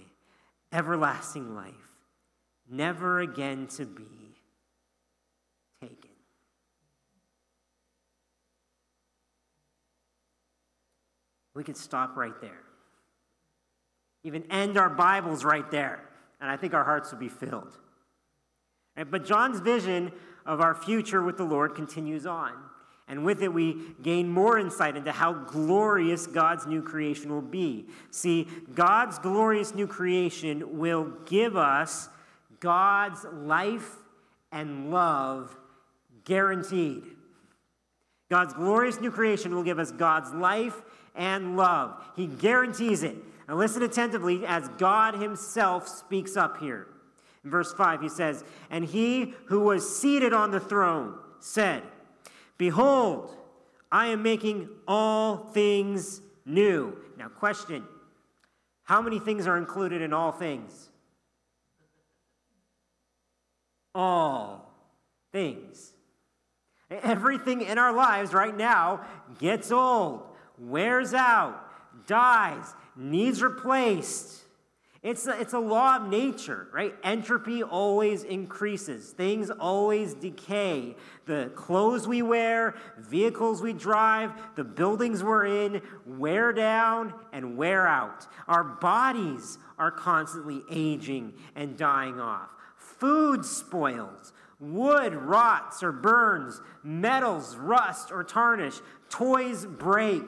everlasting 0.72 1.56
life, 1.56 1.74
never 2.70 3.20
again 3.20 3.68
to 3.68 3.86
be 3.86 4.04
taken. 5.82 6.10
We 11.54 11.64
could 11.64 11.78
stop 11.78 12.16
right 12.16 12.40
there. 12.40 12.64
Even 14.24 14.44
end 14.52 14.78
our 14.78 14.90
Bibles 14.90 15.44
right 15.44 15.70
there. 15.70 16.00
And 16.40 16.50
I 16.50 16.58
think 16.58 16.74
our 16.74 16.84
hearts 16.84 17.12
would 17.12 17.20
be 17.20 17.30
filled. 17.30 17.78
But 18.96 19.26
John's 19.26 19.60
vision 19.60 20.12
of 20.46 20.62
our 20.62 20.74
future 20.74 21.22
with 21.22 21.38
the 21.38 21.44
Lord 21.44 21.76
continues 21.76 22.26
on. 22.26 22.54
And 23.08 23.26
with 23.26 23.42
it, 23.42 23.54
we 23.54 23.78
gain 24.02 24.30
more 24.30 24.58
insight 24.58 24.96
into 24.96 25.12
how 25.12 25.34
glorious 25.34 26.28
God's 26.28 26.66
new 26.66 26.82
creation 26.82 27.32
will 27.32 27.42
be. 27.42 27.88
See, 28.10 28.48
God's 28.74 29.20
glorious 29.20 29.76
new 29.76 29.88
creation 29.88 30.80
will 30.80 31.12
give 31.26 31.58
us 31.58 32.08
God's 32.60 33.26
life 33.34 33.98
and 34.52 34.92
love 34.92 35.58
guaranteed. 36.26 37.04
God's 38.30 38.54
glorious 38.54 39.02
new 39.02 39.12
creation 39.12 39.54
will 39.54 39.64
give 39.64 39.80
us 39.80 39.92
God's 39.92 40.32
life 40.32 40.82
and 41.16 41.58
love. 41.58 42.02
He 42.16 42.28
guarantees 42.28 43.04
it. 43.04 43.18
Now, 43.48 43.56
listen 43.56 43.84
attentively 43.84 44.46
as 44.46 44.70
God 44.78 45.16
Himself 45.16 45.88
speaks 45.88 46.38
up 46.38 46.60
here. 46.60 46.88
In 47.44 47.50
verse 47.50 47.74
5, 47.74 48.02
He 48.02 48.10
says, 48.10 48.46
And 48.70 48.86
He 48.86 49.34
who 49.46 49.62
was 49.62 50.00
seated 50.00 50.32
on 50.32 50.52
the 50.52 50.60
throne 50.60 51.18
said, 51.40 51.84
Behold, 52.62 53.36
I 53.91 54.10
am 54.10 54.21
making 54.21 54.69
all 54.88 55.36
things 55.36 56.21
new. 56.45 56.95
Now, 57.17 57.28
question 57.28 57.84
How 58.84 59.02
many 59.02 59.17
things 59.17 59.47
are 59.47 59.58
included 59.58 60.04
in 60.04 60.13
all 60.13 60.32
things? 60.32 60.91
All 63.95 64.71
things. 65.32 65.93
Everything 66.91 67.62
in 67.62 67.80
our 67.80 67.93
lives 67.93 68.32
right 68.32 68.56
now 68.56 69.08
gets 69.39 69.71
old 69.71 70.21
wears 70.60 71.15
out, 71.15 71.60
dies, 72.06 72.76
needs 72.95 73.41
replaced. 73.41 74.41
It's 75.04 75.26
a, 75.26 75.40
it's 75.40 75.54
a 75.54 75.60
law 75.60 75.96
of 75.96 76.10
nature, 76.10 76.68
right? 76.72 76.94
Entropy 77.04 77.64
always 77.64 78.24
increases. 78.24 79.10
Things 79.10 79.50
always 79.50 80.14
decay. 80.14 80.96
The 81.26 81.52
clothes 81.56 82.08
we 82.08 82.22
wear, 82.22 82.76
vehicles 83.00 83.64
we 83.64 83.74
drive, 83.74 84.32
the 84.56 84.64
buildings 84.64 85.24
we're 85.24 85.48
in 85.48 85.82
wear 86.06 86.54
down 86.54 87.16
and 87.34 87.58
wear 87.58 87.88
out. 87.88 88.28
Our 88.48 88.64
bodies 88.64 89.58
are 89.80 89.90
constantly 89.90 90.62
aging 90.70 91.34
and 91.56 91.76
dying 91.76 92.20
off. 92.20 92.50
Food 92.76 93.44
spoils. 93.44 94.34
Wood 94.60 95.16
rots 95.16 95.82
or 95.82 95.92
burns. 95.92 96.62
Metals 96.84 97.56
rust 97.56 98.12
or 98.12 98.24
tarnish. 98.24 98.80
Toys 99.10 99.66
break. 99.66 100.26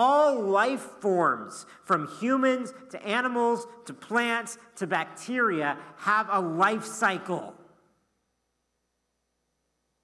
All 0.00 0.40
life 0.40 0.86
forms, 1.00 1.66
from 1.82 2.06
humans 2.20 2.72
to 2.90 3.04
animals 3.04 3.66
to 3.86 3.92
plants 3.92 4.56
to 4.76 4.86
bacteria, 4.86 5.76
have 5.96 6.28
a 6.30 6.40
life 6.40 6.84
cycle. 6.84 7.52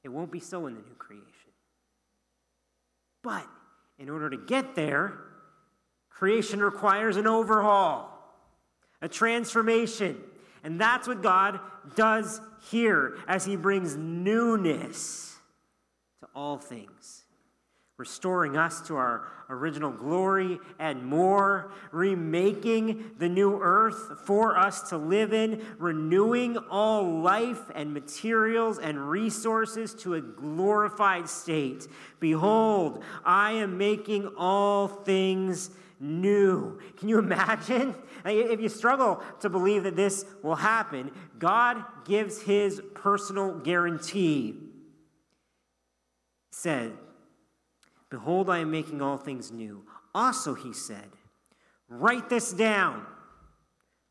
It 0.02 0.08
won't 0.08 0.32
be 0.32 0.40
so 0.40 0.66
in 0.66 0.74
the 0.74 0.80
new 0.80 0.96
creation. 0.98 1.52
But 3.22 3.46
in 3.96 4.10
order 4.10 4.28
to 4.30 4.36
get 4.36 4.74
there, 4.74 5.16
creation 6.10 6.58
requires 6.58 7.16
an 7.16 7.28
overhaul, 7.28 8.10
a 9.00 9.08
transformation. 9.08 10.20
And 10.64 10.80
that's 10.80 11.06
what 11.06 11.22
God 11.22 11.60
does 11.94 12.40
here 12.68 13.16
as 13.28 13.44
He 13.44 13.54
brings 13.54 13.94
newness 13.94 15.36
to 16.18 16.28
all 16.34 16.58
things 16.58 17.24
restoring 17.96 18.56
us 18.56 18.80
to 18.88 18.96
our 18.96 19.28
original 19.48 19.92
glory 19.92 20.58
and 20.80 21.04
more, 21.04 21.70
remaking 21.92 23.12
the 23.18 23.28
new 23.28 23.60
earth 23.60 24.20
for 24.26 24.58
us 24.58 24.88
to 24.88 24.96
live 24.96 25.32
in, 25.32 25.64
renewing 25.78 26.56
all 26.70 27.20
life 27.20 27.70
and 27.74 27.94
materials 27.94 28.78
and 28.78 29.08
resources 29.08 29.94
to 29.94 30.14
a 30.14 30.20
glorified 30.20 31.28
state. 31.28 31.86
Behold, 32.18 33.04
I 33.24 33.52
am 33.52 33.78
making 33.78 34.26
all 34.36 34.88
things 34.88 35.70
new. 36.00 36.80
Can 36.96 37.08
you 37.08 37.18
imagine? 37.18 37.94
If 38.26 38.58
you 38.58 38.70
struggle 38.70 39.22
to 39.40 39.50
believe 39.50 39.82
that 39.82 39.96
this 39.96 40.24
will 40.42 40.54
happen, 40.54 41.10
God 41.38 41.84
gives 42.06 42.40
his 42.40 42.80
personal 42.94 43.58
guarantee. 43.58 44.54
Said, 46.50 46.92
Behold, 48.14 48.48
I 48.48 48.58
am 48.58 48.70
making 48.70 49.02
all 49.02 49.18
things 49.18 49.50
new. 49.50 49.82
Also, 50.14 50.54
he 50.54 50.72
said, 50.72 51.08
Write 51.88 52.28
this 52.28 52.52
down, 52.52 53.04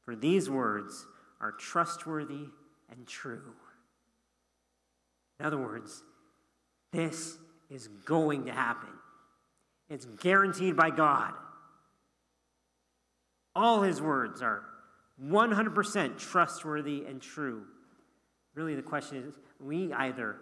for 0.04 0.13
these 0.13 0.50
words 0.50 1.08
are 1.39 1.54
trustworthy 1.54 2.48
and 2.92 3.08
true. 3.08 3.54
In 5.39 5.46
other 5.46 5.58
words, 5.58 6.04
this 6.92 7.38
is 7.70 7.88
going 8.04 8.44
to 8.48 8.52
happen. 8.52 8.89
It's 9.89 10.04
guaranteed 10.04 10.76
by 10.76 10.89
God. 10.89 11.34
All 13.56 13.84
his 13.84 14.02
words 14.02 14.42
are 14.42 14.66
100% 15.24 16.18
trustworthy 16.18 17.06
and 17.06 17.22
true. 17.22 17.63
Really, 18.54 18.76
the 18.76 18.82
question 18.82 19.24
is 19.24 19.36
we 19.62 19.94
either 19.94 20.36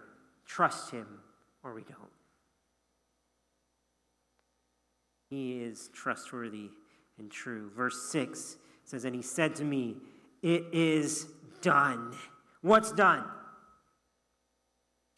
trust 0.48 0.90
him 0.90 1.06
or 1.64 1.76
we 1.76 1.84
don't. 1.84 2.21
He 5.32 5.54
is 5.62 5.90
trustworthy 5.94 6.70
and 7.18 7.32
true. 7.32 7.72
Verse 7.74 8.10
6 8.10 8.58
says, 8.84 9.06
And 9.06 9.16
he 9.16 9.22
said 9.22 9.56
to 9.56 9.64
me, 9.64 9.96
It 10.44 10.66
is 10.74 11.26
done. 11.62 12.14
What's 12.62 12.92
done? 12.92 13.24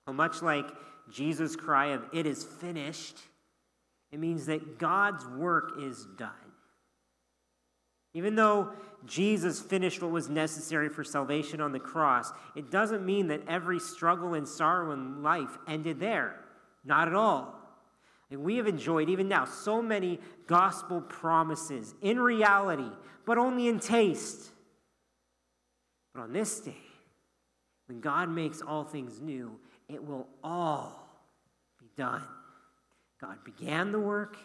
Well, 0.05 0.13
much 0.13 0.43
like 0.43 0.67
Jesus' 1.11 1.55
cry 1.55 1.87
of, 1.87 2.05
It 2.13 2.27
is 2.27 2.43
finished, 2.43 3.17
it 4.11 4.19
means 4.19 4.45
that 4.45 4.77
God's 4.77 5.25
work 5.25 5.79
is 5.81 6.05
done. 6.17 6.29
Even 8.13 8.35
though 8.35 8.69
Jesus 9.07 9.59
finished 9.59 10.03
what 10.03 10.11
was 10.11 10.29
necessary 10.29 10.89
for 10.89 11.03
salvation 11.03 11.59
on 11.59 11.71
the 11.71 11.79
cross, 11.79 12.31
it 12.55 12.69
doesn't 12.69 13.03
mean 13.03 13.29
that 13.29 13.41
every 13.47 13.79
struggle 13.79 14.35
and 14.35 14.47
sorrow 14.47 14.91
in 14.91 15.23
life 15.23 15.57
ended 15.67 15.99
there. 15.99 16.35
Not 16.85 17.07
at 17.07 17.15
all. 17.15 17.62
And 18.33 18.43
we 18.43 18.57
have 18.57 18.65
enjoyed, 18.65 19.11
even 19.11 19.27
now, 19.27 19.45
so 19.45 19.79
many 19.79 20.19
gospel 20.47 21.01
promises 21.01 21.93
in 22.01 22.19
reality, 22.19 22.89
but 23.27 23.37
only 23.37 23.67
in 23.67 23.79
taste. 23.79 24.49
But 26.15 26.21
on 26.21 26.33
this 26.33 26.59
day, 26.59 26.81
when 27.87 27.99
God 27.99 28.29
makes 28.29 28.59
all 28.59 28.83
things 28.85 29.21
new, 29.21 29.59
it 29.87 30.03
will 30.03 30.27
all 30.43 31.07
be 31.79 31.85
done. 31.95 32.23
God 33.21 33.37
began 33.45 33.91
the 33.91 33.99
work, 33.99 34.37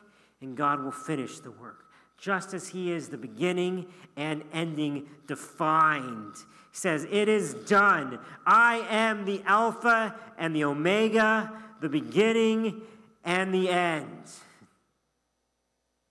and 0.42 0.54
God 0.54 0.84
will 0.84 0.92
finish 0.92 1.40
the 1.40 1.50
work, 1.50 1.86
just 2.18 2.52
as 2.52 2.68
He 2.68 2.92
is 2.92 3.08
the 3.08 3.16
beginning 3.16 3.86
and 4.18 4.44
ending 4.52 5.08
defined. 5.26 6.34
He 6.72 6.76
says, 6.76 7.06
It 7.10 7.30
is 7.30 7.54
done. 7.54 8.18
I 8.44 8.86
am 8.90 9.24
the 9.24 9.40
Alpha 9.46 10.14
and 10.36 10.54
the 10.54 10.64
Omega, 10.64 11.50
the 11.80 11.88
beginning 11.88 12.82
and 13.28 13.52
the 13.52 13.68
end. 13.68 14.30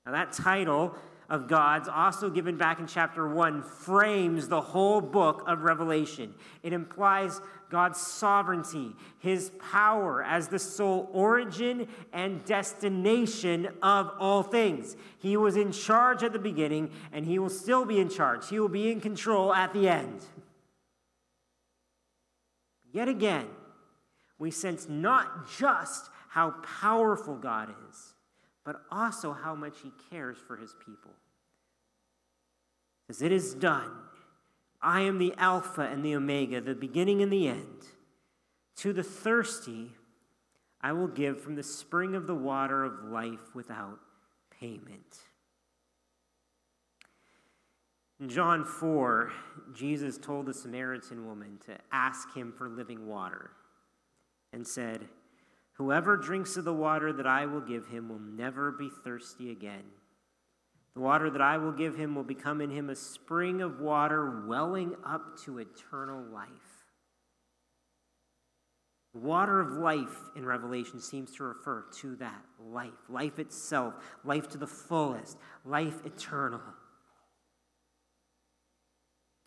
Now, 0.05 0.11
that 0.11 0.33
title 0.33 0.93
of 1.29 1.47
God's, 1.47 1.89
also 1.89 2.29
given 2.29 2.57
back 2.57 2.79
in 2.79 2.85
chapter 2.85 3.27
1, 3.27 3.63
frames 3.63 4.47
the 4.47 4.61
whole 4.61 5.01
book 5.01 5.43
of 5.47 5.63
Revelation. 5.63 6.35
It 6.61 6.73
implies 6.73 7.41
God's 7.71 7.99
sovereignty, 7.99 8.95
his 9.17 9.51
power 9.71 10.23
as 10.23 10.47
the 10.47 10.59
sole 10.59 11.09
origin 11.11 11.87
and 12.13 12.45
destination 12.45 13.67
of 13.81 14.11
all 14.19 14.43
things. 14.43 14.95
He 15.17 15.37
was 15.37 15.57
in 15.57 15.71
charge 15.71 16.21
at 16.21 16.33
the 16.33 16.39
beginning, 16.39 16.91
and 17.11 17.25
he 17.25 17.39
will 17.39 17.49
still 17.49 17.83
be 17.83 17.99
in 17.99 18.09
charge. 18.09 18.47
He 18.47 18.59
will 18.59 18.69
be 18.69 18.91
in 18.91 19.01
control 19.01 19.55
at 19.55 19.73
the 19.73 19.89
end. 19.89 20.23
Yet 22.93 23.07
again, 23.07 23.47
we 24.37 24.51
sense 24.51 24.87
not 24.87 25.49
just 25.57 26.11
how 26.37 26.51
powerful 26.81 27.35
God 27.35 27.73
is, 27.89 28.13
but 28.63 28.83
also 28.91 29.33
how 29.33 29.55
much 29.55 29.79
he 29.81 29.91
cares 30.11 30.37
for 30.37 30.55
his 30.55 30.75
people. 30.85 31.09
As 33.09 33.23
it 33.23 33.31
is 33.31 33.55
done, 33.55 33.89
I 34.79 35.01
am 35.01 35.17
the 35.17 35.33
Alpha 35.39 35.81
and 35.81 36.05
the 36.05 36.13
Omega, 36.13 36.61
the 36.61 36.75
beginning 36.75 37.23
and 37.23 37.33
the 37.33 37.47
end. 37.47 37.87
To 38.75 38.93
the 38.93 39.01
thirsty, 39.01 39.93
I 40.79 40.91
will 40.93 41.07
give 41.07 41.41
from 41.41 41.55
the 41.55 41.63
spring 41.63 42.13
of 42.13 42.27
the 42.27 42.35
water 42.35 42.83
of 42.83 43.05
life 43.05 43.55
without 43.55 43.97
payment. 44.59 45.17
In 48.19 48.29
John 48.29 48.63
4, 48.63 49.31
Jesus 49.73 50.19
told 50.19 50.45
the 50.45 50.53
Samaritan 50.53 51.25
woman 51.25 51.57
to 51.65 51.75
ask 51.91 52.31
him 52.35 52.53
for 52.55 52.69
living 52.69 53.07
water 53.07 53.49
and 54.53 54.67
said, 54.67 55.07
Whoever 55.77 56.17
drinks 56.17 56.57
of 56.57 56.65
the 56.65 56.73
water 56.73 57.13
that 57.13 57.27
I 57.27 57.45
will 57.45 57.61
give 57.61 57.87
him 57.87 58.09
will 58.09 58.19
never 58.19 58.71
be 58.71 58.89
thirsty 59.03 59.51
again. 59.51 59.83
The 60.95 61.01
water 61.01 61.29
that 61.29 61.41
I 61.41 61.59
will 61.59 61.71
give 61.71 61.95
him 61.95 62.15
will 62.15 62.23
become 62.23 62.61
in 62.61 62.71
him 62.71 62.89
a 62.89 62.95
spring 62.95 63.61
of 63.61 63.79
water 63.79 64.43
welling 64.47 64.95
up 65.05 65.37
to 65.45 65.59
eternal 65.59 66.23
life. 66.33 66.49
The 69.13 69.19
water 69.19 69.59
of 69.59 69.73
life 69.73 70.17
in 70.35 70.45
Revelation 70.45 70.99
seems 70.99 71.35
to 71.35 71.43
refer 71.43 71.85
to 72.01 72.15
that 72.15 72.43
life, 72.59 72.93
life 73.07 73.37
itself, 73.37 73.93
life 74.23 74.49
to 74.49 74.57
the 74.57 74.65
fullest, 74.65 75.37
life 75.63 76.03
eternal. 76.03 76.61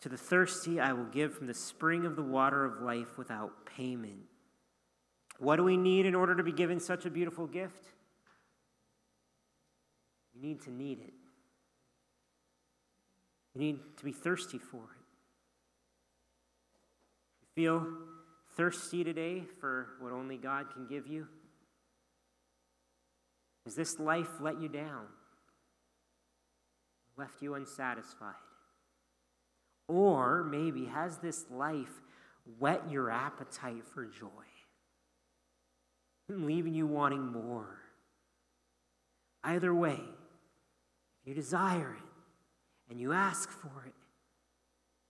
To 0.01 0.09
the 0.09 0.17
thirsty, 0.17 0.79
I 0.79 0.93
will 0.93 1.05
give 1.05 1.35
from 1.35 1.47
the 1.47 1.53
spring 1.53 2.05
of 2.05 2.15
the 2.15 2.23
water 2.23 2.63
of 2.63 2.81
life 2.81 3.17
without 3.17 3.65
payment. 3.65 4.30
What 5.41 5.55
do 5.55 5.63
we 5.63 5.75
need 5.75 6.05
in 6.05 6.13
order 6.13 6.35
to 6.35 6.43
be 6.43 6.51
given 6.51 6.79
such 6.79 7.07
a 7.07 7.09
beautiful 7.09 7.47
gift? 7.47 7.83
We 10.35 10.47
need 10.47 10.61
to 10.61 10.71
need 10.71 10.99
it. 10.99 11.13
We 13.55 13.65
need 13.65 13.79
to 13.97 14.05
be 14.05 14.11
thirsty 14.11 14.59
for 14.59 14.77
it. 14.77 15.01
You 17.41 17.47
feel 17.55 17.87
thirsty 18.55 19.03
today 19.03 19.45
for 19.59 19.87
what 19.99 20.11
only 20.13 20.37
God 20.37 20.67
can 20.75 20.85
give 20.85 21.07
you? 21.07 21.27
Has 23.65 23.73
this 23.73 23.99
life 23.99 24.29
let 24.39 24.61
you 24.61 24.69
down? 24.69 25.07
Left 27.17 27.41
you 27.41 27.55
unsatisfied? 27.55 28.35
Or 29.87 30.43
maybe 30.43 30.85
has 30.85 31.17
this 31.17 31.45
life 31.49 32.03
whet 32.59 32.91
your 32.91 33.09
appetite 33.09 33.87
for 33.91 34.05
joy? 34.05 34.50
Leaving 36.37 36.73
you 36.73 36.87
wanting 36.87 37.25
more. 37.25 37.79
Either 39.43 39.73
way, 39.73 39.99
if 41.21 41.27
you 41.27 41.33
desire 41.33 41.95
it 41.97 42.91
and 42.91 42.99
you 42.99 43.13
ask 43.13 43.49
for 43.49 43.85
it, 43.85 43.93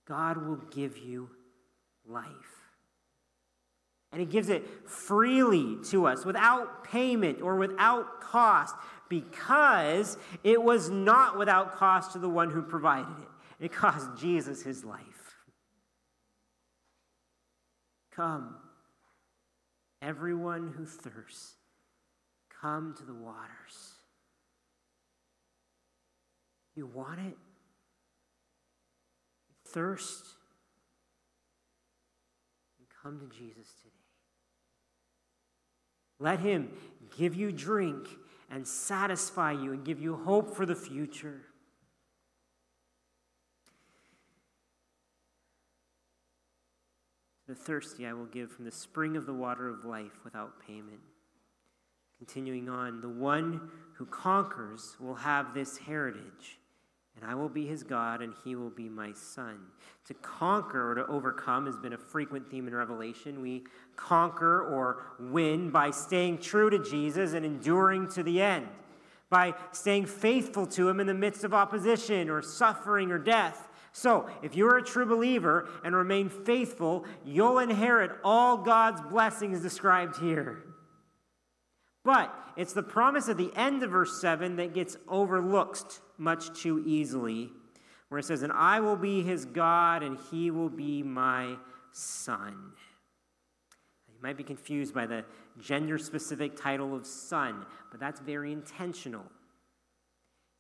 God 0.07 0.45
will 0.45 0.57
give 0.71 0.97
you 0.97 1.29
life. 2.05 2.25
And 4.11 4.19
He 4.19 4.25
gives 4.25 4.49
it 4.49 4.89
freely 4.89 5.77
to 5.89 6.05
us 6.05 6.25
without 6.25 6.83
payment 6.83 7.41
or 7.41 7.55
without 7.55 8.21
cost 8.21 8.75
because 9.09 10.17
it 10.43 10.61
was 10.61 10.89
not 10.89 11.37
without 11.37 11.75
cost 11.75 12.13
to 12.13 12.19
the 12.19 12.29
one 12.29 12.49
who 12.49 12.61
provided 12.61 13.17
it. 13.19 13.27
It 13.65 13.71
cost 13.71 14.09
Jesus 14.17 14.63
his 14.63 14.83
life. 14.83 15.35
Come 18.11 18.55
Everyone 20.01 20.73
who 20.75 20.85
thirsts, 20.85 21.53
come 22.61 22.95
to 22.97 23.03
the 23.03 23.13
waters. 23.13 23.93
You 26.75 26.87
want 26.87 27.19
it? 27.19 27.37
thirst? 29.71 30.25
And 32.79 32.87
come 33.01 33.19
to 33.19 33.35
Jesus 33.35 33.73
today. 33.81 33.95
Let 36.19 36.39
him 36.39 36.69
give 37.17 37.35
you 37.35 37.51
drink 37.51 38.07
and 38.49 38.67
satisfy 38.67 39.53
you 39.53 39.73
and 39.73 39.83
give 39.83 39.99
you 39.99 40.15
hope 40.15 40.55
for 40.55 40.65
the 40.65 40.75
future. 40.75 41.41
The 47.51 47.55
thirsty 47.55 48.07
I 48.07 48.13
will 48.13 48.27
give 48.27 48.49
from 48.49 48.63
the 48.63 48.71
spring 48.71 49.17
of 49.17 49.25
the 49.25 49.33
water 49.33 49.67
of 49.67 49.83
life 49.83 50.23
without 50.23 50.65
payment. 50.65 51.01
Continuing 52.17 52.69
on, 52.69 53.01
the 53.01 53.09
one 53.09 53.69
who 53.95 54.05
conquers 54.05 54.95
will 55.01 55.15
have 55.15 55.53
this 55.53 55.77
heritage, 55.77 56.59
and 57.13 57.29
I 57.29 57.35
will 57.35 57.49
be 57.49 57.65
his 57.65 57.83
God, 57.83 58.21
and 58.21 58.33
he 58.45 58.55
will 58.55 58.69
be 58.69 58.87
my 58.87 59.11
son. 59.11 59.57
To 60.05 60.13
conquer 60.13 60.91
or 60.91 60.95
to 60.95 61.05
overcome 61.07 61.65
has 61.65 61.75
been 61.75 61.91
a 61.91 61.97
frequent 61.97 62.49
theme 62.49 62.69
in 62.69 62.73
Revelation. 62.73 63.41
We 63.41 63.65
conquer 63.97 64.63
or 64.63 65.07
win 65.19 65.71
by 65.71 65.91
staying 65.91 66.37
true 66.37 66.69
to 66.69 66.79
Jesus 66.79 67.33
and 67.33 67.45
enduring 67.45 68.07
to 68.11 68.23
the 68.23 68.41
end, 68.41 68.69
by 69.29 69.55
staying 69.73 70.05
faithful 70.05 70.65
to 70.67 70.87
him 70.87 71.01
in 71.01 71.07
the 71.07 71.13
midst 71.13 71.43
of 71.43 71.53
opposition 71.53 72.29
or 72.29 72.41
suffering 72.41 73.11
or 73.11 73.19
death 73.19 73.67
so, 73.93 74.29
if 74.41 74.55
you're 74.55 74.77
a 74.77 74.83
true 74.83 75.05
believer 75.05 75.67
and 75.83 75.95
remain 75.95 76.29
faithful, 76.29 77.05
you'll 77.25 77.59
inherit 77.59 78.11
all 78.23 78.57
God's 78.57 79.01
blessings 79.01 79.61
described 79.61 80.17
here. 80.17 80.63
But 82.03 82.33
it's 82.55 82.73
the 82.73 82.83
promise 82.83 83.27
at 83.27 83.37
the 83.37 83.51
end 83.55 83.83
of 83.83 83.91
verse 83.91 84.19
7 84.21 84.55
that 84.55 84.73
gets 84.73 84.95
overlooked 85.07 85.99
much 86.17 86.57
too 86.59 86.81
easily, 86.85 87.49
where 88.09 88.19
it 88.19 88.25
says, 88.25 88.43
And 88.43 88.53
I 88.53 88.79
will 88.79 88.95
be 88.95 89.23
his 89.23 89.43
God, 89.45 90.03
and 90.03 90.17
he 90.31 90.51
will 90.51 90.69
be 90.69 91.03
my 91.03 91.57
son. 91.91 92.71
You 94.07 94.15
might 94.23 94.37
be 94.37 94.43
confused 94.43 94.93
by 94.93 95.05
the 95.05 95.25
gender 95.59 95.97
specific 95.97 96.55
title 96.55 96.95
of 96.95 97.05
son, 97.05 97.65
but 97.91 97.99
that's 97.99 98.21
very 98.21 98.53
intentional. 98.53 99.25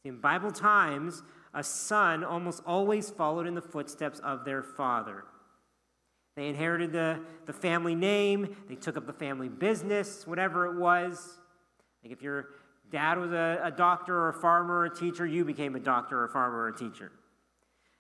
In 0.03 0.17
Bible 0.17 0.51
times, 0.51 1.23
a 1.53 1.63
son 1.63 2.23
almost 2.23 2.61
always 2.65 3.09
followed 3.09 3.47
in 3.47 3.55
the 3.55 3.61
footsteps 3.61 4.19
of 4.19 4.45
their 4.45 4.63
father. 4.63 5.25
They 6.35 6.47
inherited 6.47 6.93
the, 6.93 7.19
the 7.45 7.53
family 7.53 7.95
name, 7.95 8.55
they 8.69 8.75
took 8.75 8.95
up 8.95 9.05
the 9.05 9.13
family 9.13 9.49
business, 9.49 10.25
whatever 10.25 10.65
it 10.67 10.79
was. 10.79 11.37
Like 12.03 12.13
if 12.13 12.21
your 12.21 12.49
dad 12.89 13.17
was 13.17 13.31
a, 13.31 13.59
a 13.63 13.71
doctor 13.71 14.17
or 14.17 14.29
a 14.29 14.33
farmer 14.33 14.79
or 14.79 14.85
a 14.85 14.95
teacher, 14.95 15.25
you 15.25 15.43
became 15.43 15.75
a 15.75 15.79
doctor 15.79 16.19
or 16.19 16.25
a 16.25 16.29
farmer 16.29 16.59
or 16.59 16.67
a 16.69 16.75
teacher. 16.75 17.11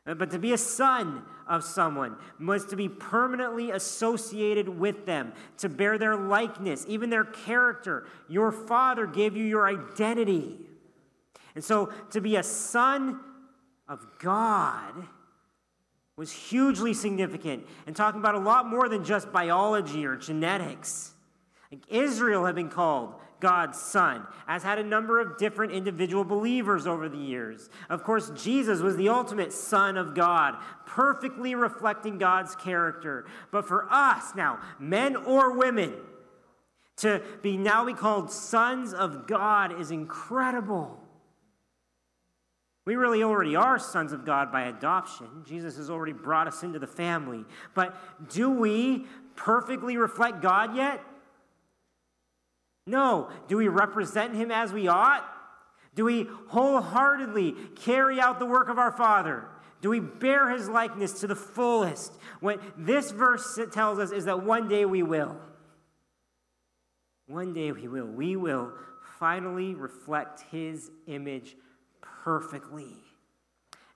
Uh, 0.07 0.13
but 0.13 0.31
to 0.31 0.39
be 0.39 0.53
a 0.53 0.57
son 0.57 1.23
of 1.47 1.63
someone 1.63 2.15
was 2.39 2.65
to 2.65 2.75
be 2.75 2.89
permanently 2.89 3.71
associated 3.71 4.67
with 4.67 5.05
them, 5.05 5.33
to 5.57 5.69
bear 5.69 5.97
their 5.97 6.15
likeness, 6.15 6.85
even 6.87 7.09
their 7.09 7.25
character. 7.25 8.07
Your 8.27 8.51
father 8.51 9.05
gave 9.05 9.37
you 9.37 9.43
your 9.43 9.67
identity. 9.67 10.57
And 11.53 11.63
so 11.63 11.91
to 12.11 12.21
be 12.21 12.37
a 12.37 12.43
son 12.43 13.19
of 13.91 14.07
God 14.19 14.93
was 16.15 16.31
hugely 16.31 16.93
significant 16.93 17.67
and 17.85 17.93
talking 17.93 18.21
about 18.21 18.35
a 18.35 18.39
lot 18.39 18.65
more 18.65 18.87
than 18.87 19.03
just 19.03 19.33
biology 19.33 20.05
or 20.05 20.15
genetics. 20.15 21.13
Like 21.69 21.83
Israel 21.89 22.45
had 22.45 22.55
been 22.55 22.69
called 22.69 23.15
God's 23.41 23.77
son, 23.77 24.25
as 24.47 24.63
had 24.63 24.79
a 24.79 24.83
number 24.83 25.19
of 25.19 25.37
different 25.37 25.73
individual 25.73 26.23
believers 26.23 26.87
over 26.87 27.09
the 27.09 27.17
years. 27.17 27.69
Of 27.89 28.03
course, 28.03 28.31
Jesus 28.35 28.79
was 28.79 28.95
the 28.95 29.09
ultimate 29.09 29.51
son 29.51 29.97
of 29.97 30.15
God, 30.15 30.55
perfectly 30.85 31.53
reflecting 31.53 32.17
God's 32.17 32.55
character. 32.55 33.25
But 33.51 33.67
for 33.67 33.91
us 33.91 34.35
now, 34.35 34.59
men 34.79 35.17
or 35.17 35.57
women, 35.57 35.95
to 36.97 37.21
be 37.41 37.57
now 37.57 37.83
be 37.83 37.93
called 37.93 38.31
sons 38.31 38.93
of 38.93 39.27
God 39.27 39.81
is 39.81 39.91
incredible. 39.91 41.01
We 42.85 42.95
really 42.95 43.21
already 43.23 43.55
are 43.55 43.77
sons 43.77 44.11
of 44.11 44.25
God 44.25 44.51
by 44.51 44.63
adoption. 44.63 45.27
Jesus 45.45 45.77
has 45.77 45.89
already 45.89 46.13
brought 46.13 46.47
us 46.47 46.63
into 46.63 46.79
the 46.79 46.87
family. 46.87 47.45
But 47.75 47.95
do 48.29 48.49
we 48.49 49.05
perfectly 49.35 49.97
reflect 49.97 50.41
God 50.41 50.75
yet? 50.75 51.03
No. 52.87 53.29
Do 53.47 53.57
we 53.57 53.67
represent 53.67 54.33
Him 54.33 54.49
as 54.49 54.73
we 54.73 54.87
ought? 54.87 55.23
Do 55.93 56.05
we 56.05 56.27
wholeheartedly 56.47 57.55
carry 57.75 58.19
out 58.19 58.39
the 58.39 58.45
work 58.45 58.69
of 58.69 58.79
our 58.79 58.91
Father? 58.91 59.45
Do 59.81 59.89
we 59.89 59.99
bear 59.99 60.49
his 60.49 60.69
likeness 60.69 61.19
to 61.21 61.27
the 61.27 61.35
fullest? 61.35 62.13
What 62.39 62.61
this 62.77 63.11
verse 63.11 63.59
tells 63.71 63.97
us 63.97 64.11
is 64.11 64.25
that 64.25 64.43
one 64.43 64.67
day 64.67 64.85
we 64.85 65.01
will. 65.01 65.35
One 67.27 67.53
day 67.53 67.71
we 67.71 67.87
will. 67.87 68.05
We 68.05 68.35
will 68.35 68.73
finally 69.19 69.73
reflect 69.73 70.41
his 70.51 70.91
image 71.07 71.55
perfectly. 72.23 72.97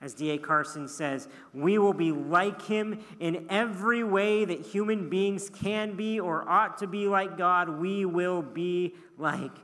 As 0.02 0.14
D.A. 0.14 0.38
Carson 0.38 0.88
says, 0.88 1.28
we 1.54 1.78
will 1.78 1.94
be 1.94 2.12
like 2.12 2.62
him 2.64 3.00
in 3.20 3.48
every 3.50 4.04
way 4.04 4.46
that 4.46 4.62
human 4.62 5.10
beings 5.10 5.50
can 5.50 5.96
be 5.96 6.20
or 6.20 6.48
ought 6.48 6.78
to 6.80 6.88
be 6.88 7.08
like 7.08 7.38
God. 7.38 7.70
We 7.70 8.06
will 8.06 8.42
be 8.42 8.94
like 9.18 9.56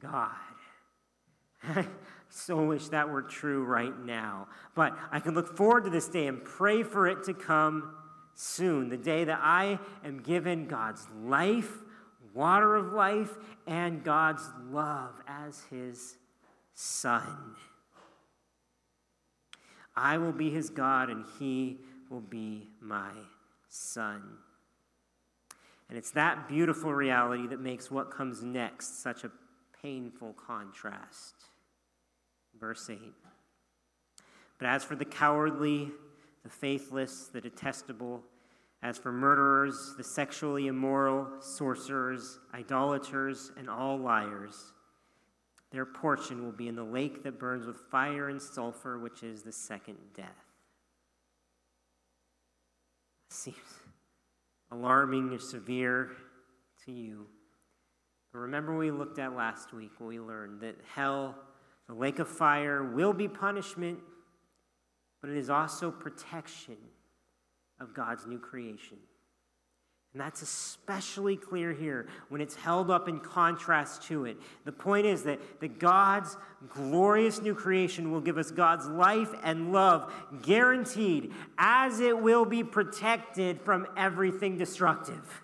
God. 0.00 0.30
I 1.64 1.86
so 2.28 2.64
wish 2.64 2.88
that 2.88 3.08
were 3.08 3.22
true 3.22 3.64
right 3.64 3.98
now. 4.04 4.48
But 4.74 4.96
I 5.10 5.20
can 5.20 5.34
look 5.34 5.56
forward 5.56 5.84
to 5.84 5.90
this 5.90 6.08
day 6.08 6.26
and 6.26 6.42
pray 6.42 6.82
for 6.82 7.08
it 7.08 7.24
to 7.24 7.34
come 7.34 7.94
soon, 8.34 8.88
the 8.88 8.96
day 8.96 9.24
that 9.24 9.40
I 9.42 9.78
am 10.04 10.20
given 10.22 10.66
God's 10.66 11.06
life, 11.24 11.70
water 12.32 12.76
of 12.76 12.92
life, 12.92 13.36
and 13.66 14.02
God's 14.02 14.48
love 14.70 15.20
as 15.26 15.62
his 15.70 16.16
son. 16.74 17.56
I 19.94 20.18
will 20.18 20.32
be 20.32 20.50
his 20.50 20.70
God, 20.70 21.10
and 21.10 21.24
he 21.38 21.78
will 22.10 22.20
be 22.20 22.68
my 22.80 23.10
son. 23.68 24.22
And 25.88 25.98
it's 25.98 26.12
that 26.12 26.48
beautiful 26.48 26.94
reality 26.94 27.46
that 27.48 27.60
makes 27.60 27.90
what 27.90 28.10
comes 28.10 28.42
next 28.42 29.02
such 29.02 29.24
a 29.24 29.30
painful 29.82 30.34
contrast. 30.34 31.34
Verse 32.58 32.88
8. 32.88 32.98
But 34.58 34.68
as 34.68 34.84
for 34.84 34.94
the 34.94 35.04
cowardly, 35.04 35.90
the 36.44 36.48
faithless, 36.48 37.26
the 37.26 37.40
detestable, 37.40 38.22
as 38.82 38.98
for 38.98 39.12
murderers, 39.12 39.94
the 39.96 40.04
sexually 40.04 40.66
immoral, 40.66 41.28
sorcerers, 41.40 42.38
idolaters, 42.54 43.52
and 43.56 43.68
all 43.68 43.98
liars, 43.98 44.72
their 45.72 45.86
portion 45.86 46.44
will 46.44 46.52
be 46.52 46.68
in 46.68 46.76
the 46.76 46.84
lake 46.84 47.22
that 47.24 47.38
burns 47.38 47.66
with 47.66 47.78
fire 47.90 48.28
and 48.28 48.40
sulfur, 48.40 48.98
which 48.98 49.22
is 49.22 49.42
the 49.42 49.52
second 49.52 49.96
death. 50.14 50.26
Seems 53.30 53.56
alarming 54.70 55.30
or 55.30 55.38
severe 55.38 56.10
to 56.84 56.92
you. 56.92 57.26
But 58.32 58.40
remember, 58.40 58.76
we 58.76 58.90
looked 58.90 59.18
at 59.18 59.36
last 59.36 59.72
week 59.72 59.90
we 60.00 60.18
learned 60.18 60.60
that 60.60 60.76
hell, 60.94 61.36
the 61.86 61.94
lake 61.94 62.18
of 62.18 62.28
fire, 62.28 62.82
will 62.82 63.12
be 63.12 63.28
punishment, 63.28 63.98
but 65.20 65.30
it 65.30 65.36
is 65.36 65.50
also 65.50 65.90
protection 65.90 66.76
of 67.80 67.94
God's 67.94 68.26
new 68.26 68.38
creation. 68.38 68.98
And 70.12 70.20
that's 70.20 70.42
especially 70.42 71.36
clear 71.36 71.72
here 71.72 72.06
when 72.28 72.42
it's 72.42 72.54
held 72.54 72.90
up 72.90 73.08
in 73.08 73.18
contrast 73.18 74.02
to 74.04 74.26
it. 74.26 74.36
The 74.66 74.72
point 74.72 75.06
is 75.06 75.22
that, 75.22 75.40
that 75.60 75.78
God's 75.78 76.36
glorious 76.68 77.40
new 77.40 77.54
creation 77.54 78.10
will 78.10 78.20
give 78.20 78.36
us 78.36 78.50
God's 78.50 78.86
life 78.86 79.30
and 79.42 79.72
love 79.72 80.12
guaranteed, 80.42 81.32
as 81.56 82.00
it 82.00 82.18
will 82.18 82.44
be 82.44 82.62
protected 82.62 83.62
from 83.62 83.86
everything 83.96 84.58
destructive. 84.58 85.42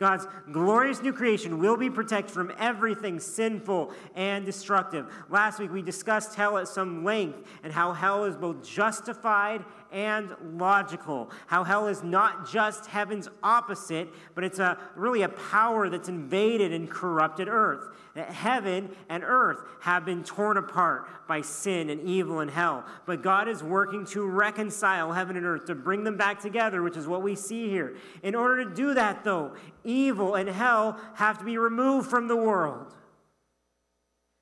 God's 0.00 0.28
glorious 0.52 1.02
new 1.02 1.12
creation 1.12 1.58
will 1.58 1.76
be 1.76 1.90
protected 1.90 2.32
from 2.32 2.52
everything 2.56 3.18
sinful 3.18 3.92
and 4.14 4.46
destructive. 4.46 5.12
Last 5.28 5.58
week 5.58 5.72
we 5.72 5.82
discussed 5.82 6.36
hell 6.36 6.56
at 6.58 6.68
some 6.68 7.04
length 7.04 7.38
and 7.64 7.72
how 7.72 7.92
hell 7.92 8.24
is 8.24 8.36
both 8.36 8.64
justified 8.68 9.64
and 9.92 10.34
logical. 10.58 11.30
How 11.46 11.64
hell 11.64 11.88
is 11.88 12.02
not 12.02 12.50
just 12.50 12.86
heaven's 12.86 13.28
opposite, 13.42 14.08
but 14.34 14.44
it's 14.44 14.58
a 14.58 14.78
really 14.94 15.22
a 15.22 15.28
power 15.28 15.88
that's 15.88 16.08
invaded 16.08 16.72
and 16.72 16.90
corrupted 16.90 17.48
earth. 17.48 17.88
That 18.14 18.30
heaven 18.30 18.90
and 19.08 19.22
earth 19.24 19.60
have 19.80 20.04
been 20.04 20.24
torn 20.24 20.56
apart 20.56 21.08
by 21.28 21.40
sin 21.40 21.90
and 21.90 22.00
evil 22.02 22.40
and 22.40 22.50
hell. 22.50 22.84
But 23.06 23.22
God 23.22 23.48
is 23.48 23.62
working 23.62 24.04
to 24.06 24.24
reconcile 24.24 25.12
heaven 25.12 25.36
and 25.36 25.46
earth, 25.46 25.66
to 25.66 25.74
bring 25.74 26.04
them 26.04 26.16
back 26.16 26.40
together, 26.40 26.82
which 26.82 26.96
is 26.96 27.06
what 27.06 27.22
we 27.22 27.34
see 27.34 27.68
here. 27.68 27.96
In 28.22 28.34
order 28.34 28.64
to 28.64 28.74
do 28.74 28.94
that, 28.94 29.24
though, 29.24 29.54
evil 29.84 30.34
and 30.34 30.48
hell 30.48 31.00
have 31.14 31.38
to 31.38 31.44
be 31.44 31.58
removed 31.58 32.10
from 32.10 32.28
the 32.28 32.36
world. 32.36 32.94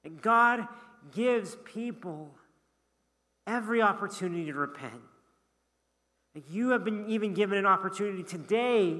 And 0.04 0.22
God 0.22 0.68
gives 1.12 1.56
people 1.64 2.34
every 3.46 3.82
opportunity 3.82 4.46
to 4.46 4.54
repent. 4.54 5.02
You 6.48 6.70
have 6.70 6.84
been 6.84 7.08
even 7.08 7.34
given 7.34 7.56
an 7.56 7.66
opportunity 7.66 8.22
today 8.22 8.98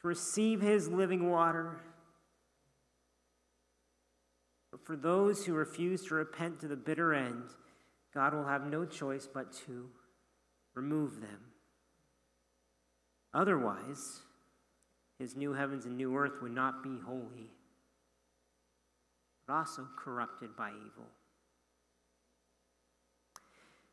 to 0.00 0.08
receive 0.08 0.60
his 0.60 0.88
living 0.88 1.30
water. 1.30 1.80
But 4.70 4.84
for 4.86 4.96
those 4.96 5.44
who 5.44 5.52
refuse 5.52 6.04
to 6.06 6.14
repent 6.14 6.60
to 6.60 6.68
the 6.68 6.76
bitter 6.76 7.12
end, 7.12 7.44
God 8.14 8.34
will 8.34 8.46
have 8.46 8.66
no 8.66 8.84
choice 8.84 9.28
but 9.32 9.52
to 9.66 9.88
remove 10.74 11.20
them. 11.20 11.40
Otherwise, 13.34 14.20
his 15.18 15.36
new 15.36 15.52
heavens 15.52 15.86
and 15.86 15.96
new 15.96 16.16
earth 16.16 16.42
would 16.42 16.52
not 16.52 16.82
be 16.82 16.98
holy, 17.06 17.50
but 19.46 19.54
also 19.54 19.86
corrupted 19.96 20.56
by 20.56 20.70
evil. 20.70 21.06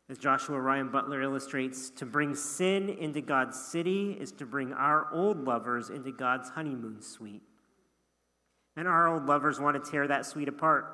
As 0.09 0.17
Joshua 0.17 0.59
Ryan 0.59 0.89
Butler 0.89 1.21
illustrates, 1.21 1.91
to 1.91 2.05
bring 2.05 2.33
sin 2.33 2.89
into 2.89 3.21
God's 3.21 3.59
city 3.59 4.17
is 4.19 4.31
to 4.33 4.45
bring 4.45 4.73
our 4.73 5.07
old 5.13 5.45
lovers 5.45 5.91
into 5.91 6.11
God's 6.11 6.49
honeymoon 6.49 6.99
suite. 7.01 7.43
And 8.75 8.87
our 8.87 9.07
old 9.07 9.27
lovers 9.27 9.59
want 9.59 9.83
to 9.83 9.91
tear 9.91 10.07
that 10.07 10.25
suite 10.25 10.47
apart. 10.47 10.87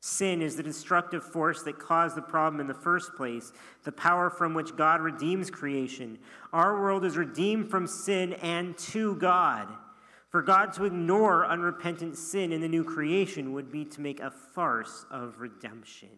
Sin 0.00 0.40
is 0.40 0.56
the 0.56 0.62
destructive 0.62 1.22
force 1.22 1.62
that 1.64 1.78
caused 1.78 2.16
the 2.16 2.22
problem 2.22 2.60
in 2.60 2.66
the 2.66 2.74
first 2.74 3.14
place, 3.14 3.52
the 3.84 3.92
power 3.92 4.30
from 4.30 4.54
which 4.54 4.74
God 4.74 5.02
redeems 5.02 5.50
creation. 5.50 6.18
Our 6.52 6.80
world 6.80 7.04
is 7.04 7.16
redeemed 7.18 7.70
from 7.70 7.86
sin 7.86 8.32
and 8.34 8.76
to 8.78 9.16
God. 9.16 9.68
For 10.30 10.40
God 10.40 10.72
to 10.74 10.86
ignore 10.86 11.46
unrepentant 11.46 12.16
sin 12.16 12.52
in 12.52 12.62
the 12.62 12.68
new 12.68 12.84
creation 12.84 13.52
would 13.52 13.70
be 13.70 13.84
to 13.84 14.00
make 14.00 14.18
a 14.18 14.30
farce 14.30 15.04
of 15.10 15.38
redemption. 15.38 16.08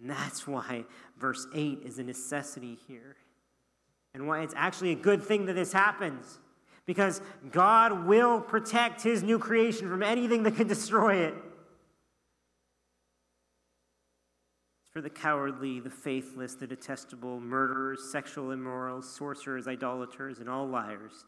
And 0.00 0.10
that's 0.10 0.46
why 0.46 0.84
verse 1.18 1.46
8 1.54 1.82
is 1.84 1.98
a 1.98 2.02
necessity 2.02 2.78
here. 2.86 3.16
And 4.14 4.26
why 4.26 4.42
it's 4.42 4.54
actually 4.56 4.92
a 4.92 4.96
good 4.96 5.22
thing 5.22 5.46
that 5.46 5.54
this 5.54 5.72
happens. 5.72 6.38
Because 6.86 7.20
God 7.50 8.06
will 8.06 8.40
protect 8.40 9.02
his 9.02 9.22
new 9.22 9.38
creation 9.38 9.88
from 9.88 10.02
anything 10.02 10.44
that 10.44 10.56
can 10.56 10.68
destroy 10.68 11.16
it. 11.16 11.34
It's 14.80 14.90
for 14.92 15.00
the 15.00 15.10
cowardly, 15.10 15.80
the 15.80 15.90
faithless, 15.90 16.54
the 16.54 16.66
detestable, 16.66 17.40
murderers, 17.40 18.10
sexual 18.10 18.52
immorals, 18.52 19.12
sorcerers, 19.12 19.66
idolaters, 19.66 20.38
and 20.38 20.48
all 20.48 20.66
liars. 20.66 21.24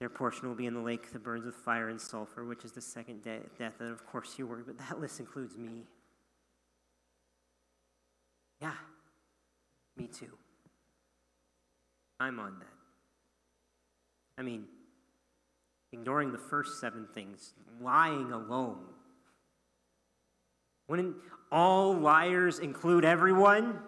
Their 0.00 0.08
portion 0.08 0.48
will 0.48 0.56
be 0.56 0.66
in 0.66 0.74
the 0.74 0.80
lake 0.80 1.12
that 1.12 1.22
burns 1.22 1.44
with 1.44 1.54
fire 1.54 1.88
and 1.88 2.00
sulfur, 2.00 2.44
which 2.44 2.64
is 2.64 2.72
the 2.72 2.80
second 2.80 3.22
de- 3.22 3.38
death. 3.56 3.74
And 3.78 3.92
of 3.92 4.04
course, 4.04 4.34
you 4.36 4.48
worry, 4.48 4.64
but 4.66 4.78
that 4.78 4.98
list 4.98 5.20
includes 5.20 5.56
me. 5.56 5.84
Yeah, 8.62 8.72
me 9.96 10.06
too. 10.06 10.30
I'm 12.18 12.38
on 12.38 12.58
that. 12.60 12.66
I 14.38 14.42
mean, 14.42 14.64
ignoring 15.92 16.32
the 16.32 16.38
first 16.38 16.80
seven 16.80 17.06
things, 17.12 17.52
lying 17.82 18.32
alone. 18.32 18.78
Wouldn't 20.88 21.16
all 21.50 21.92
liars 21.92 22.60
include 22.60 23.04
everyone? 23.04 23.78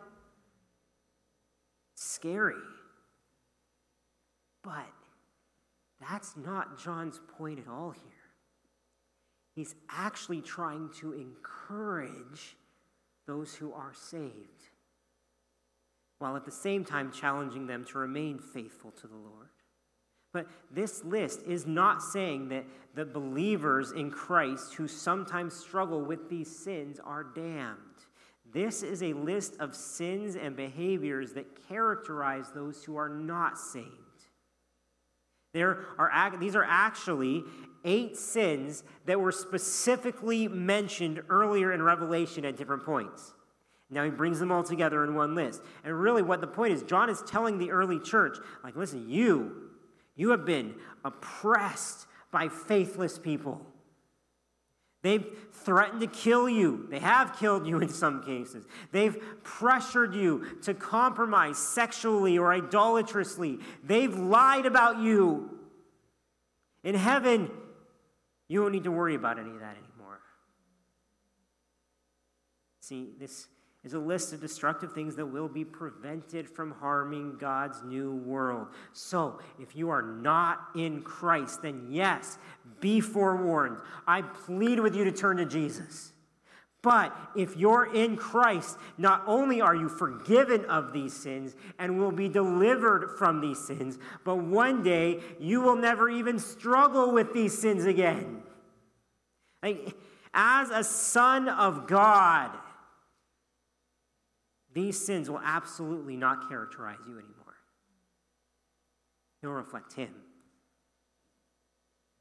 scary. 2.25 2.55
But 4.62 4.87
that's 6.01 6.37
not 6.37 6.79
John's 6.79 7.20
point 7.37 7.59
at 7.59 7.68
all 7.68 7.91
here. 7.91 8.12
He's 9.55 9.75
actually 9.91 10.41
trying 10.41 10.91
to 11.01 11.12
encourage 11.12 12.57
those 13.27 13.55
who 13.55 13.72
are 13.72 13.93
saved, 13.95 14.68
while 16.18 16.37
at 16.37 16.45
the 16.45 16.51
same 16.51 16.85
time 16.85 17.12
challenging 17.12 17.66
them 17.66 17.85
to 17.87 17.99
remain 17.99 18.39
faithful 18.39 18.91
to 18.93 19.07
the 19.07 19.16
Lord. 19.16 19.49
But 20.33 20.49
this 20.70 21.05
list 21.05 21.43
is 21.47 21.64
not 21.64 22.03
saying 22.03 22.49
that 22.49 22.64
the 22.95 23.05
believers 23.05 23.93
in 23.93 24.11
Christ 24.11 24.75
who 24.75 24.89
sometimes 24.89 25.55
struggle 25.55 26.03
with 26.03 26.29
these 26.29 26.55
sins 26.55 26.99
are 26.99 27.22
damned. 27.22 27.79
This 28.53 28.83
is 28.83 29.03
a 29.03 29.12
list 29.12 29.57
of 29.61 29.75
sins 29.75 30.35
and 30.35 30.57
behaviors 30.57 31.33
that 31.33 31.68
characterize 31.68 32.51
those 32.53 32.83
who 32.85 32.97
are 32.97 33.09
not 33.09 33.57
saved. 33.59 33.89
There 35.53 35.87
are, 35.99 36.37
these 36.39 36.57
are 36.57 36.66
actually 36.68 37.45
eight 37.85 38.16
sins 38.16 38.82
that 39.07 39.20
were 39.20 39.32
specifically 39.32 40.49
mentioned 40.49 41.22
earlier 41.28 41.72
in 41.72 41.82
Revelation 41.82 42.45
at 42.45 42.57
different 42.57 42.85
points. 42.85 43.35
Now 43.91 44.05
he 44.05 44.11
brings 44.11 44.41
them 44.41 44.51
all 44.51 44.64
together 44.64 45.05
in 45.05 45.14
one 45.14 45.35
list. 45.35 45.62
And 45.85 45.99
really, 45.99 46.22
what 46.22 46.41
the 46.41 46.47
point 46.47 46.72
is, 46.72 46.82
John 46.82 47.11
is 47.11 47.22
telling 47.22 47.59
the 47.59 47.70
early 47.70 48.01
church, 48.01 48.39
like, 48.62 48.76
listen, 48.76 49.09
you, 49.09 49.70
you 50.16 50.30
have 50.30 50.45
been 50.45 50.74
oppressed 51.05 52.07
by 52.32 52.49
faithless 52.49 53.18
people. 53.18 53.64
They've 55.03 55.26
threatened 55.53 56.01
to 56.01 56.07
kill 56.07 56.49
you. 56.49 56.87
They 56.91 56.99
have 56.99 57.39
killed 57.39 57.66
you 57.66 57.78
in 57.78 57.91
some 57.91 58.22
cases. 58.22 58.64
They've 58.91 59.16
pressured 59.43 60.14
you 60.14 60.47
to 60.62 60.72
compromise 60.72 61.59
sexually 61.59 62.39
or 62.39 62.53
idolatrously. 62.55 63.59
They've 63.85 64.16
lied 64.16 64.64
about 64.64 64.99
you. 64.99 65.51
In 66.82 66.95
heaven, 66.95 67.51
you 68.49 68.63
don't 68.63 68.73
need 68.73 68.85
to 68.85 68.91
worry 68.91 69.15
about 69.15 69.39
any 69.39 69.51
of 69.51 69.61
that 69.61 69.77
anymore. 69.77 70.21
See, 72.81 73.11
this 73.19 73.47
is 73.85 73.93
a 73.93 73.99
list 73.99 74.33
of 74.33 74.41
destructive 74.41 74.93
things 74.93 75.15
that 75.17 75.27
will 75.27 75.49
be 75.49 75.65
prevented 75.65 76.49
from 76.49 76.71
harming 76.73 77.37
God's 77.39 77.83
new 77.83 78.15
world. 78.15 78.69
So, 78.93 79.41
if 79.61 79.77
you 79.77 79.91
are 79.91 80.03
not 80.03 80.69
in 80.75 81.03
Christ, 81.03 81.63
then 81.63 81.89
yes, 81.91 82.39
be 82.81 83.01
forewarned. 83.01 83.79
I 84.07 84.23
plead 84.23 84.81
with 84.81 84.97
you 84.97 85.05
to 85.05 85.13
turn 85.13 85.37
to 85.37 85.45
Jesus. 85.45 86.14
But 86.85 87.16
if 87.35 87.57
you're 87.57 87.87
in 87.95 88.18
Christ, 88.18 88.76
not 88.99 89.24
only 89.26 89.62
are 89.62 89.74
you 89.74 89.89
forgiven 89.89 90.66
of 90.66 90.93
these 90.93 91.14
sins 91.14 91.57
and 91.78 91.99
will 91.99 92.12
be 92.12 92.28
delivered 92.28 93.16
from 93.18 93.41
these 93.41 93.59
sins, 93.59 93.99
but 94.22 94.37
one 94.37 94.82
day 94.82 95.20
you 95.41 95.62
will 95.62 95.76
never 95.76 96.11
even 96.11 96.39
struggle 96.39 97.11
with 97.11 97.32
these 97.32 97.57
sins 97.57 97.87
again. 97.87 98.43
Like, 99.62 99.97
as 100.35 100.68
a 100.68 100.85
son 100.85 101.49
of 101.49 101.87
God, 101.87 102.51
these 104.74 105.03
sins 105.03 105.30
will 105.30 105.41
absolutely 105.43 106.16
not 106.18 106.51
characterize 106.51 106.99
you 107.09 107.14
anymore. 107.14 107.57
They'll 109.41 109.53
reflect 109.53 109.95
Him. 109.95 110.14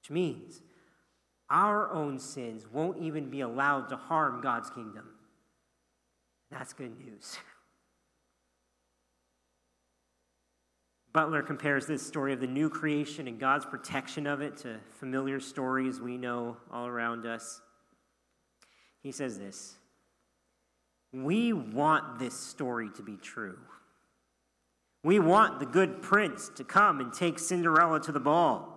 Which 0.01 0.09
means 0.09 0.61
our 1.53 1.89
own 1.91 2.17
sins 2.17 2.65
won't 2.73 2.97
even 2.97 3.29
be 3.29 3.41
allowed 3.41 3.87
to 3.89 3.95
harm 3.95 4.41
God's 4.41 4.71
kingdom. 4.71 5.05
That's 6.51 6.73
good 6.73 6.97
news. 6.99 7.37
Butler 11.13 11.43
compares 11.43 11.85
this 11.85 12.05
story 12.05 12.33
of 12.33 12.41
the 12.41 12.47
new 12.47 12.71
creation 12.71 13.27
and 13.27 13.39
God's 13.39 13.65
protection 13.65 14.25
of 14.25 14.41
it 14.41 14.57
to 14.57 14.79
familiar 14.99 15.39
stories 15.39 16.01
we 16.01 16.17
know 16.17 16.57
all 16.71 16.87
around 16.87 17.27
us. 17.27 17.61
He 19.03 19.11
says 19.11 19.37
this 19.37 19.75
we 21.11 21.53
want 21.53 22.17
this 22.17 22.33
story 22.33 22.89
to 22.95 23.03
be 23.03 23.17
true. 23.17 23.59
We 25.03 25.19
want 25.19 25.59
the 25.59 25.67
good 25.67 26.01
prince 26.01 26.49
to 26.55 26.63
come 26.63 26.99
and 26.99 27.13
take 27.13 27.37
Cinderella 27.37 27.99
to 28.01 28.11
the 28.11 28.19
ball. 28.19 28.72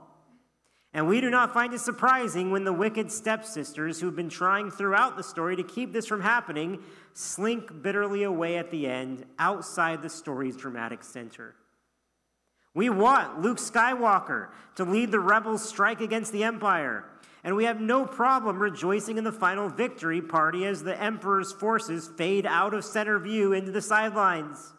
And 0.96 1.06
we 1.06 1.20
do 1.20 1.28
not 1.28 1.52
find 1.52 1.74
it 1.74 1.80
surprising 1.80 2.50
when 2.50 2.64
the 2.64 2.72
wicked 2.72 3.12
stepsisters, 3.12 4.00
who've 4.00 4.16
been 4.16 4.30
trying 4.30 4.70
throughout 4.70 5.18
the 5.18 5.22
story 5.22 5.54
to 5.56 5.62
keep 5.62 5.92
this 5.92 6.06
from 6.06 6.22
happening, 6.22 6.82
slink 7.12 7.82
bitterly 7.82 8.22
away 8.22 8.56
at 8.56 8.70
the 8.70 8.86
end, 8.86 9.26
outside 9.38 10.00
the 10.00 10.08
story's 10.08 10.56
dramatic 10.56 11.04
center. 11.04 11.54
We 12.72 12.88
want 12.88 13.42
Luke 13.42 13.58
Skywalker 13.58 14.48
to 14.76 14.84
lead 14.84 15.10
the 15.10 15.20
rebels' 15.20 15.68
strike 15.68 16.00
against 16.00 16.32
the 16.32 16.44
Empire 16.44 17.04
and 17.44 17.54
we 17.54 17.64
have 17.64 17.80
no 17.80 18.04
problem 18.04 18.58
rejoicing 18.58 19.18
in 19.18 19.24
the 19.24 19.30
final 19.30 19.68
victory 19.68 20.20
party 20.20 20.66
as 20.66 20.82
the 20.82 21.00
Emperor's 21.00 21.52
forces 21.52 22.08
fade 22.16 22.44
out 22.44 22.74
of 22.74 22.84
center 22.84 23.20
view 23.20 23.52
into 23.52 23.70
the 23.70 23.80
sidelines. 23.80 24.72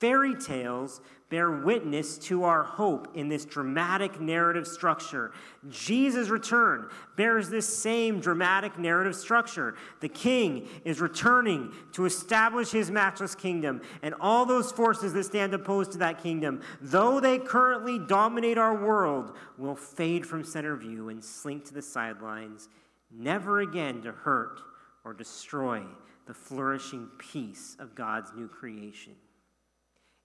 Fairy 0.00 0.36
tales 0.36 1.00
bear 1.28 1.50
witness 1.50 2.16
to 2.16 2.44
our 2.44 2.62
hope 2.62 3.16
in 3.16 3.28
this 3.28 3.44
dramatic 3.44 4.20
narrative 4.20 4.66
structure. 4.66 5.32
Jesus' 5.68 6.28
return 6.28 6.88
bears 7.16 7.50
this 7.50 7.68
same 7.68 8.20
dramatic 8.20 8.78
narrative 8.78 9.14
structure. 9.14 9.74
The 10.00 10.08
king 10.08 10.68
is 10.84 11.00
returning 11.00 11.72
to 11.92 12.06
establish 12.06 12.70
his 12.70 12.90
matchless 12.90 13.34
kingdom, 13.34 13.82
and 14.02 14.14
all 14.20 14.46
those 14.46 14.72
forces 14.72 15.12
that 15.12 15.24
stand 15.24 15.52
opposed 15.52 15.92
to 15.92 15.98
that 15.98 16.22
kingdom, 16.22 16.62
though 16.80 17.20
they 17.20 17.38
currently 17.38 17.98
dominate 17.98 18.56
our 18.56 18.74
world, 18.74 19.36
will 19.58 19.76
fade 19.76 20.24
from 20.24 20.44
center 20.44 20.76
view 20.76 21.08
and 21.08 21.22
slink 21.22 21.64
to 21.66 21.74
the 21.74 21.82
sidelines, 21.82 22.68
never 23.10 23.60
again 23.60 24.00
to 24.02 24.12
hurt 24.12 24.60
or 25.04 25.12
destroy 25.12 25.82
the 26.26 26.34
flourishing 26.34 27.08
peace 27.18 27.76
of 27.78 27.94
God's 27.94 28.32
new 28.34 28.48
creation. 28.48 29.14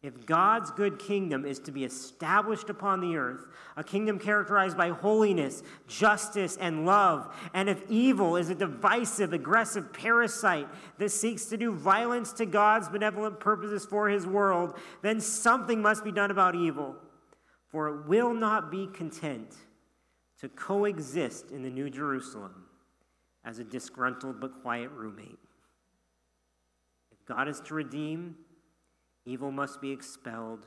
If 0.03 0.25
God's 0.25 0.69
good 0.69 0.99
kingdom 0.99 1.45
is 1.45 1.59
to 1.59 1.71
be 1.71 1.85
established 1.85 2.69
upon 2.69 2.99
the 2.99 3.15
earth, 3.15 3.45
a 3.77 3.85
kingdom 3.85 4.19
characterized 4.19 4.75
by 4.75 4.89
holiness, 4.89 5.63
justice, 5.87 6.57
and 6.57 6.85
love, 6.85 7.33
and 7.53 7.69
if 7.69 7.81
evil 7.89 8.35
is 8.35 8.49
a 8.49 8.55
divisive, 8.55 9.31
aggressive 9.31 9.93
parasite 9.93 10.67
that 10.97 11.09
seeks 11.09 11.45
to 11.45 11.57
do 11.57 11.71
violence 11.71 12.33
to 12.33 12.45
God's 12.45 12.89
benevolent 12.89 13.39
purposes 13.39 13.85
for 13.85 14.09
his 14.09 14.27
world, 14.27 14.77
then 15.01 15.21
something 15.21 15.81
must 15.81 16.03
be 16.03 16.11
done 16.11 16.31
about 16.31 16.53
evil, 16.53 16.97
for 17.69 17.87
it 17.87 18.05
will 18.05 18.33
not 18.33 18.69
be 18.69 18.87
content 18.87 19.55
to 20.41 20.49
coexist 20.49 21.49
in 21.51 21.63
the 21.63 21.69
New 21.69 21.89
Jerusalem 21.89 22.65
as 23.45 23.59
a 23.59 23.63
disgruntled 23.63 24.41
but 24.41 24.61
quiet 24.61 24.91
roommate. 24.91 25.39
If 27.13 27.25
God 27.25 27.47
is 27.47 27.61
to 27.61 27.73
redeem, 27.73 28.35
Evil 29.25 29.51
must 29.51 29.81
be 29.81 29.91
expelled 29.91 30.65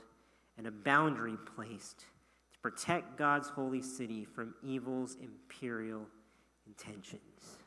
and 0.56 0.66
a 0.66 0.70
boundary 0.70 1.36
placed 1.54 2.00
to 2.00 2.58
protect 2.62 3.18
God's 3.18 3.48
holy 3.48 3.82
city 3.82 4.24
from 4.24 4.54
evil's 4.62 5.16
imperial 5.20 6.06
intentions. 6.66 7.58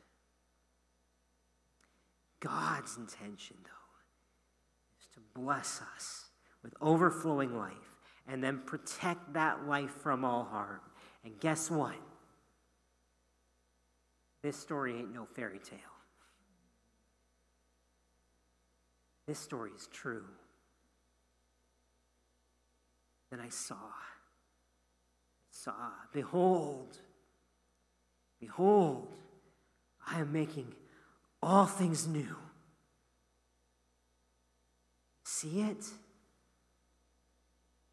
God's 2.40 2.96
intention, 2.96 3.56
though, 3.62 4.98
is 4.98 5.06
to 5.14 5.20
bless 5.34 5.80
us 5.94 6.24
with 6.62 6.74
overflowing 6.80 7.56
life 7.56 7.74
and 8.26 8.42
then 8.42 8.62
protect 8.66 9.32
that 9.34 9.66
life 9.66 9.90
from 10.02 10.24
all 10.24 10.44
harm. 10.44 10.80
And 11.24 11.38
guess 11.38 11.70
what? 11.70 11.94
This 14.42 14.56
story 14.56 14.96
ain't 14.96 15.12
no 15.12 15.26
fairy 15.36 15.58
tale. 15.58 15.78
This 19.26 19.38
story 19.38 19.70
is 19.76 19.86
true. 19.92 20.24
Then 23.30 23.40
I 23.40 23.48
saw, 23.48 23.76
saw, 25.50 25.72
behold, 26.12 26.98
behold, 28.40 29.08
I 30.06 30.20
am 30.20 30.32
making 30.32 30.74
all 31.40 31.66
things 31.66 32.08
new. 32.08 32.36
See 35.22 35.60
it? 35.60 35.86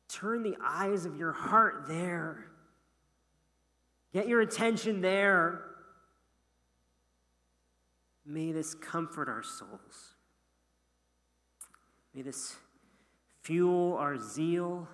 Turn 0.09 0.41
the 0.41 0.57
eyes 0.63 1.05
of 1.05 1.17
your 1.17 1.33
heart 1.33 1.85
there. 1.87 2.45
Get 4.13 4.27
your 4.27 4.41
attention 4.41 5.01
there. 5.01 5.61
May 8.25 8.51
this 8.51 8.73
comfort 8.73 9.29
our 9.29 9.43
souls. 9.43 10.15
May 12.13 12.23
this 12.23 12.55
fuel 13.43 13.95
our 13.97 14.17
zeal 14.17 14.87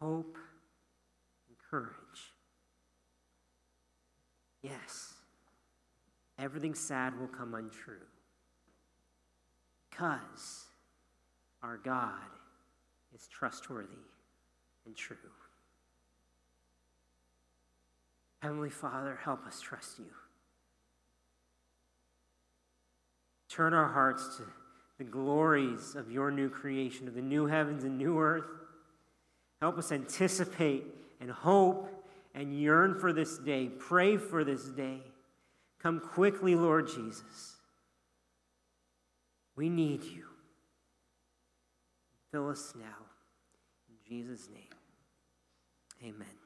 hope, 0.00 0.38
and 1.48 1.56
courage. 1.70 2.34
Yes, 4.62 5.14
everything 6.38 6.74
sad 6.74 7.18
will 7.18 7.28
come 7.28 7.54
untrue 7.54 7.94
because 9.90 10.66
our 11.62 11.78
God 11.78 12.12
is 13.14 13.26
trustworthy 13.28 13.88
and 14.86 14.96
true. 14.96 15.16
Heavenly 18.40 18.70
Father, 18.70 19.18
help 19.22 19.46
us 19.46 19.60
trust 19.60 19.98
you. 19.98 20.06
Turn 23.50 23.74
our 23.74 23.88
hearts 23.88 24.36
to 24.38 24.44
the 24.96 25.04
glories 25.04 25.94
of 25.94 26.10
your 26.10 26.30
new 26.30 26.48
creation, 26.48 27.08
of 27.08 27.14
the 27.14 27.22
new 27.22 27.46
heavens 27.46 27.84
and 27.84 27.98
new 27.98 28.18
earth 28.18 28.59
Help 29.60 29.78
us 29.78 29.92
anticipate 29.92 30.84
and 31.20 31.30
hope 31.30 32.04
and 32.34 32.58
yearn 32.58 32.98
for 32.98 33.12
this 33.12 33.38
day. 33.38 33.68
Pray 33.78 34.16
for 34.16 34.44
this 34.44 34.64
day. 34.64 35.02
Come 35.82 36.00
quickly, 36.00 36.54
Lord 36.54 36.88
Jesus. 36.88 37.56
We 39.56 39.68
need 39.68 40.02
you. 40.04 40.24
Fill 42.32 42.48
us 42.48 42.74
now. 42.78 43.06
In 43.88 43.96
Jesus' 44.08 44.48
name. 44.48 46.14
Amen. 46.14 46.39